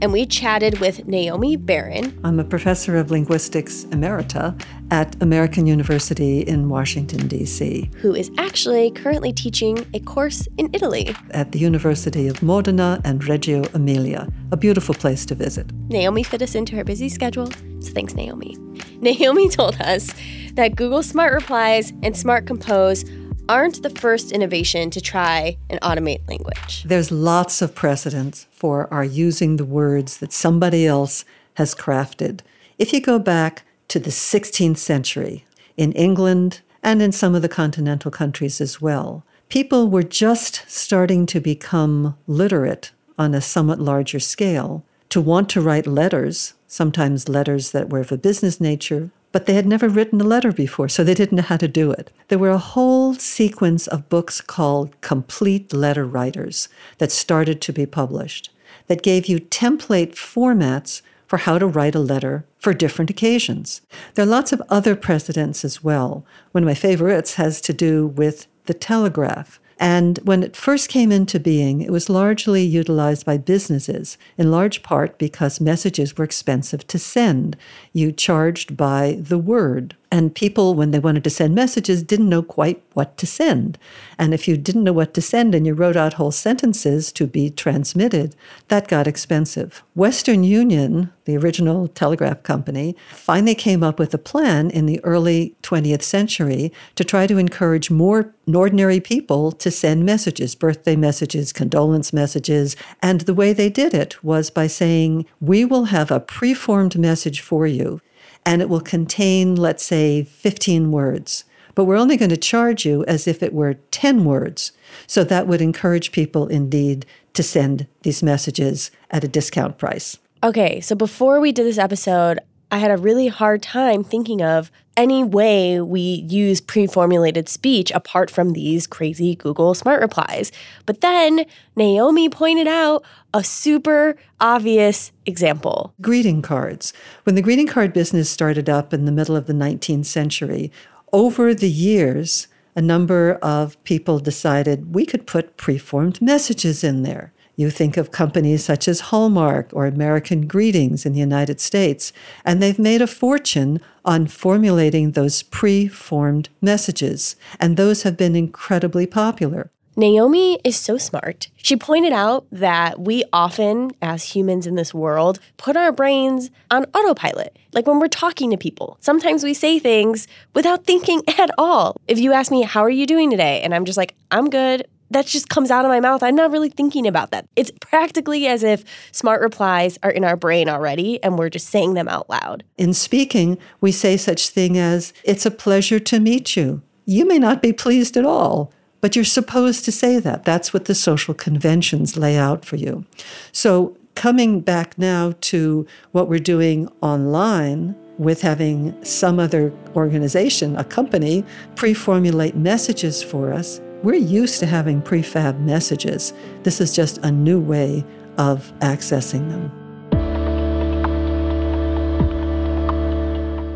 and 0.00 0.12
we 0.12 0.26
chatted 0.26 0.78
with 0.78 1.06
Naomi 1.06 1.56
Baron. 1.56 2.18
I'm 2.24 2.38
a 2.40 2.44
professor 2.44 2.96
of 2.96 3.10
linguistics 3.10 3.84
emerita 3.86 4.60
at 4.90 5.20
American 5.22 5.66
University 5.66 6.40
in 6.40 6.68
Washington, 6.68 7.28
D.C., 7.28 7.90
who 8.00 8.14
is 8.14 8.30
actually 8.38 8.90
currently 8.90 9.32
teaching 9.32 9.86
a 9.94 10.00
course 10.00 10.48
in 10.56 10.70
Italy 10.72 11.14
at 11.30 11.52
the 11.52 11.58
University 11.58 12.28
of 12.28 12.42
Modena 12.42 13.00
and 13.04 13.26
Reggio 13.26 13.64
Emilia, 13.74 14.28
a 14.52 14.56
beautiful 14.56 14.94
place 14.94 15.26
to 15.26 15.34
visit. 15.34 15.70
Naomi 15.88 16.22
fit 16.22 16.42
us 16.42 16.54
into 16.54 16.76
her 16.76 16.84
busy 16.84 17.08
schedule, 17.08 17.50
so 17.80 17.92
thanks, 17.92 18.14
Naomi. 18.14 18.56
Naomi 19.00 19.48
told 19.48 19.80
us 19.80 20.12
that 20.54 20.76
Google 20.76 21.02
Smart 21.02 21.32
Replies 21.32 21.92
and 22.02 22.16
Smart 22.16 22.46
Compose 22.46 23.04
aren't 23.48 23.82
the 23.82 23.90
first 23.90 24.32
innovation 24.32 24.90
to 24.90 25.00
try 25.00 25.56
and 25.70 25.80
automate 25.80 26.28
language. 26.28 26.84
There's 26.84 27.10
lots 27.10 27.62
of 27.62 27.74
precedent 27.74 28.46
for 28.50 28.92
our 28.92 29.04
using 29.04 29.56
the 29.56 29.64
words 29.64 30.18
that 30.18 30.32
somebody 30.32 30.86
else 30.86 31.24
has 31.54 31.74
crafted. 31.74 32.40
If 32.78 32.92
you 32.92 33.00
go 33.00 33.18
back 33.18 33.64
to 33.88 33.98
the 33.98 34.10
16th 34.10 34.76
century 34.76 35.44
in 35.76 35.92
England 35.92 36.60
and 36.82 37.00
in 37.00 37.12
some 37.12 37.34
of 37.34 37.42
the 37.42 37.48
continental 37.48 38.10
countries 38.10 38.60
as 38.60 38.80
well, 38.80 39.24
people 39.48 39.88
were 39.88 40.02
just 40.02 40.62
starting 40.68 41.26
to 41.26 41.40
become 41.40 42.16
literate 42.26 42.92
on 43.18 43.34
a 43.34 43.40
somewhat 43.40 43.80
larger 43.80 44.20
scale, 44.20 44.84
to 45.08 45.20
want 45.20 45.48
to 45.48 45.60
write 45.60 45.86
letters, 45.86 46.54
sometimes 46.66 47.28
letters 47.28 47.72
that 47.72 47.88
were 47.88 48.00
of 48.00 48.12
a 48.12 48.18
business 48.18 48.60
nature, 48.60 49.10
but 49.38 49.46
they 49.46 49.54
had 49.54 49.68
never 49.68 49.88
written 49.88 50.20
a 50.20 50.24
letter 50.24 50.50
before, 50.50 50.88
so 50.88 51.04
they 51.04 51.14
didn't 51.14 51.36
know 51.36 51.42
how 51.44 51.56
to 51.56 51.68
do 51.68 51.92
it. 51.92 52.10
There 52.26 52.40
were 52.40 52.50
a 52.50 52.58
whole 52.58 53.14
sequence 53.14 53.86
of 53.86 54.08
books 54.08 54.40
called 54.40 55.00
Complete 55.00 55.72
Letter 55.72 56.04
Writers 56.04 56.68
that 56.98 57.12
started 57.12 57.60
to 57.60 57.72
be 57.72 57.86
published 57.86 58.50
that 58.88 59.04
gave 59.04 59.26
you 59.26 59.38
template 59.38 60.16
formats 60.16 61.02
for 61.28 61.36
how 61.36 61.56
to 61.56 61.68
write 61.68 61.94
a 61.94 62.00
letter 62.00 62.46
for 62.58 62.74
different 62.74 63.10
occasions. 63.10 63.80
There 64.14 64.24
are 64.24 64.28
lots 64.28 64.52
of 64.52 64.60
other 64.68 64.96
precedents 64.96 65.64
as 65.64 65.84
well. 65.84 66.26
One 66.50 66.64
of 66.64 66.66
my 66.66 66.74
favorites 66.74 67.34
has 67.34 67.60
to 67.60 67.72
do 67.72 68.08
with 68.08 68.48
the 68.64 68.74
telegraph. 68.74 69.60
And 69.78 70.18
when 70.24 70.42
it 70.42 70.56
first 70.56 70.88
came 70.88 71.12
into 71.12 71.38
being, 71.38 71.82
it 71.82 71.92
was 71.92 72.08
largely 72.10 72.62
utilized 72.62 73.24
by 73.24 73.38
businesses, 73.38 74.18
in 74.36 74.50
large 74.50 74.82
part 74.82 75.18
because 75.18 75.60
messages 75.60 76.16
were 76.16 76.24
expensive 76.24 76.86
to 76.88 76.98
send. 76.98 77.56
You 77.92 78.10
charged 78.10 78.76
by 78.76 79.18
the 79.20 79.38
word. 79.38 79.96
And 80.10 80.34
people, 80.34 80.74
when 80.74 80.90
they 80.90 80.98
wanted 80.98 81.22
to 81.24 81.30
send 81.30 81.54
messages, 81.54 82.02
didn't 82.02 82.30
know 82.30 82.42
quite 82.42 82.82
what 82.94 83.18
to 83.18 83.26
send. 83.26 83.78
And 84.18 84.32
if 84.32 84.48
you 84.48 84.56
didn't 84.56 84.84
know 84.84 84.92
what 84.92 85.12
to 85.14 85.20
send 85.20 85.54
and 85.54 85.66
you 85.66 85.74
wrote 85.74 85.96
out 85.96 86.14
whole 86.14 86.30
sentences 86.30 87.12
to 87.12 87.26
be 87.26 87.50
transmitted, 87.50 88.34
that 88.68 88.88
got 88.88 89.06
expensive. 89.06 89.82
Western 89.94 90.44
Union, 90.44 91.12
the 91.26 91.36
original 91.36 91.88
telegraph 91.88 92.42
company, 92.42 92.96
finally 93.10 93.54
came 93.54 93.82
up 93.82 93.98
with 93.98 94.14
a 94.14 94.18
plan 94.18 94.70
in 94.70 94.86
the 94.86 95.04
early 95.04 95.54
20th 95.62 96.02
century 96.02 96.72
to 96.94 97.04
try 97.04 97.26
to 97.26 97.36
encourage 97.36 97.90
more 97.90 98.34
ordinary 98.52 99.00
people 99.00 99.52
to 99.52 99.70
send 99.70 100.06
messages, 100.06 100.54
birthday 100.54 100.96
messages, 100.96 101.52
condolence 101.52 102.14
messages. 102.14 102.76
And 103.02 103.22
the 103.22 103.34
way 103.34 103.52
they 103.52 103.68
did 103.68 103.92
it 103.92 104.24
was 104.24 104.48
by 104.48 104.68
saying, 104.68 105.26
We 105.38 105.66
will 105.66 105.84
have 105.86 106.10
a 106.10 106.18
preformed 106.18 106.98
message 106.98 107.42
for 107.42 107.66
you 107.66 108.00
and 108.48 108.62
it 108.62 108.70
will 108.70 108.80
contain, 108.80 109.56
let's 109.56 109.84
say, 109.84 110.24
15 110.24 110.90
words. 110.90 111.44
But 111.74 111.84
we're 111.84 111.98
only 111.98 112.16
going 112.16 112.30
to 112.30 112.36
charge 112.38 112.86
you 112.86 113.04
as 113.04 113.28
if 113.28 113.42
it 113.42 113.52
were 113.52 113.74
10 113.90 114.24
words. 114.24 114.72
So 115.06 115.22
that 115.24 115.46
would 115.46 115.60
encourage 115.60 116.12
people 116.12 116.46
indeed 116.46 117.04
to 117.34 117.42
send 117.42 117.86
these 118.04 118.22
messages 118.22 118.90
at 119.10 119.22
a 119.22 119.28
discount 119.28 119.76
price. 119.76 120.16
Okay, 120.42 120.80
so 120.80 120.94
before 120.94 121.40
we 121.40 121.52
did 121.52 121.66
this 121.66 121.76
episode, 121.76 122.38
I 122.70 122.78
had 122.78 122.90
a 122.90 122.96
really 122.96 123.28
hard 123.28 123.62
time 123.62 124.04
thinking 124.04 124.42
of 124.42 124.70
any 124.96 125.22
way 125.22 125.80
we 125.80 126.00
use 126.28 126.60
pre 126.60 126.86
formulated 126.86 127.48
speech 127.48 127.90
apart 127.92 128.30
from 128.30 128.52
these 128.52 128.86
crazy 128.86 129.36
Google 129.36 129.74
smart 129.74 130.02
replies. 130.02 130.52
But 130.84 131.00
then 131.00 131.46
Naomi 131.76 132.28
pointed 132.28 132.66
out 132.66 133.04
a 133.32 133.44
super 133.44 134.16
obvious 134.40 135.12
example 135.24 135.94
greeting 136.00 136.42
cards. 136.42 136.92
When 137.22 137.36
the 137.36 137.42
greeting 137.42 137.68
card 137.68 137.92
business 137.92 138.28
started 138.28 138.68
up 138.68 138.92
in 138.92 139.04
the 139.04 139.12
middle 139.12 139.36
of 139.36 139.46
the 139.46 139.52
19th 139.52 140.06
century, 140.06 140.70
over 141.12 141.54
the 141.54 141.70
years, 141.70 142.48
a 142.76 142.82
number 142.82 143.34
of 143.42 143.82
people 143.84 144.18
decided 144.18 144.94
we 144.94 145.06
could 145.06 145.26
put 145.26 145.56
preformed 145.56 146.20
messages 146.20 146.84
in 146.84 147.02
there. 147.02 147.32
You 147.58 147.70
think 147.70 147.96
of 147.96 148.12
companies 148.12 148.64
such 148.64 148.86
as 148.86 149.10
Hallmark 149.10 149.70
or 149.72 149.86
American 149.86 150.46
Greetings 150.46 151.04
in 151.04 151.12
the 151.12 151.18
United 151.18 151.60
States, 151.60 152.12
and 152.44 152.62
they've 152.62 152.78
made 152.78 153.02
a 153.02 153.08
fortune 153.08 153.80
on 154.04 154.28
formulating 154.28 155.10
those 155.10 155.42
pre-formed 155.42 156.50
messages, 156.62 157.34
and 157.58 157.76
those 157.76 158.04
have 158.04 158.16
been 158.16 158.36
incredibly 158.36 159.08
popular. 159.08 159.72
Naomi 159.96 160.60
is 160.62 160.76
so 160.76 160.98
smart. 160.98 161.48
She 161.56 161.76
pointed 161.76 162.12
out 162.12 162.46
that 162.52 163.00
we 163.00 163.24
often, 163.32 163.90
as 164.00 164.36
humans 164.36 164.64
in 164.64 164.76
this 164.76 164.94
world, 164.94 165.40
put 165.56 165.76
our 165.76 165.90
brains 165.90 166.52
on 166.70 166.84
autopilot. 166.94 167.58
Like 167.72 167.88
when 167.88 167.98
we're 167.98 168.06
talking 168.06 168.52
to 168.52 168.56
people, 168.56 168.98
sometimes 169.00 169.42
we 169.42 169.52
say 169.52 169.80
things 169.80 170.28
without 170.54 170.84
thinking 170.84 171.22
at 171.36 171.50
all. 171.58 171.96
If 172.06 172.20
you 172.20 172.32
ask 172.32 172.52
me, 172.52 172.62
How 172.62 172.82
are 172.82 172.88
you 172.88 173.04
doing 173.04 173.32
today? 173.32 173.60
And 173.62 173.74
I'm 173.74 173.84
just 173.84 173.98
like, 173.98 174.14
I'm 174.30 174.48
good 174.48 174.86
that 175.10 175.26
just 175.26 175.48
comes 175.48 175.70
out 175.70 175.84
of 175.84 175.90
my 175.90 176.00
mouth. 176.00 176.22
I'm 176.22 176.34
not 176.34 176.50
really 176.50 176.68
thinking 176.68 177.06
about 177.06 177.30
that. 177.30 177.46
It's 177.56 177.70
practically 177.80 178.46
as 178.46 178.62
if 178.62 178.84
smart 179.12 179.40
replies 179.40 179.98
are 180.02 180.10
in 180.10 180.24
our 180.24 180.36
brain 180.36 180.68
already 180.68 181.22
and 181.22 181.38
we're 181.38 181.48
just 181.48 181.68
saying 181.68 181.94
them 181.94 182.08
out 182.08 182.28
loud. 182.28 182.64
In 182.76 182.92
speaking, 182.92 183.58
we 183.80 183.92
say 183.92 184.16
such 184.16 184.48
thing 184.50 184.76
as, 184.76 185.12
"It's 185.24 185.46
a 185.46 185.50
pleasure 185.50 186.00
to 186.00 186.20
meet 186.20 186.56
you." 186.56 186.82
You 187.04 187.26
may 187.26 187.38
not 187.38 187.62
be 187.62 187.72
pleased 187.72 188.16
at 188.16 188.26
all, 188.26 188.70
but 189.00 189.16
you're 189.16 189.24
supposed 189.24 189.84
to 189.86 189.92
say 189.92 190.18
that. 190.18 190.44
That's 190.44 190.74
what 190.74 190.84
the 190.84 190.94
social 190.94 191.34
conventions 191.34 192.16
lay 192.16 192.36
out 192.36 192.64
for 192.64 192.76
you. 192.76 193.04
So, 193.52 193.96
coming 194.14 194.60
back 194.60 194.98
now 194.98 195.32
to 195.40 195.86
what 196.12 196.28
we're 196.28 196.38
doing 196.38 196.88
online, 197.00 197.94
with 198.18 198.42
having 198.42 198.92
some 199.04 199.38
other 199.38 199.72
organization, 199.94 200.76
a 200.76 200.84
company, 200.84 201.44
pre 201.76 201.94
formulate 201.94 202.56
messages 202.56 203.22
for 203.22 203.52
us, 203.52 203.80
we're 204.02 204.14
used 204.14 204.60
to 204.60 204.66
having 204.66 205.02
prefab 205.02 205.58
messages. 205.60 206.32
This 206.62 206.80
is 206.80 206.94
just 206.94 207.18
a 207.18 207.30
new 207.30 207.60
way 207.60 208.04
of 208.36 208.72
accessing 208.80 209.48
them. 209.50 209.72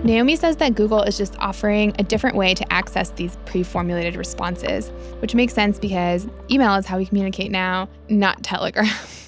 Naomi 0.04 0.35
says 0.35 0.56
that 0.56 0.74
Google 0.74 1.02
is 1.02 1.16
just 1.16 1.37
offering 1.38 1.94
a 1.98 2.02
different 2.02 2.37
way 2.37 2.54
to 2.54 2.72
access 2.72 3.11
these 3.11 3.37
pre 3.44 3.62
formulated 3.62 4.16
responses, 4.16 4.88
which 5.20 5.35
makes 5.35 5.54
sense 5.54 5.78
because 5.78 6.26
email 6.50 6.74
is 6.74 6.87
how 6.87 6.98
we 6.98 7.06
communicate 7.06 7.52
now, 7.52 7.88
not 8.08 8.42
Telegram. 8.42 8.87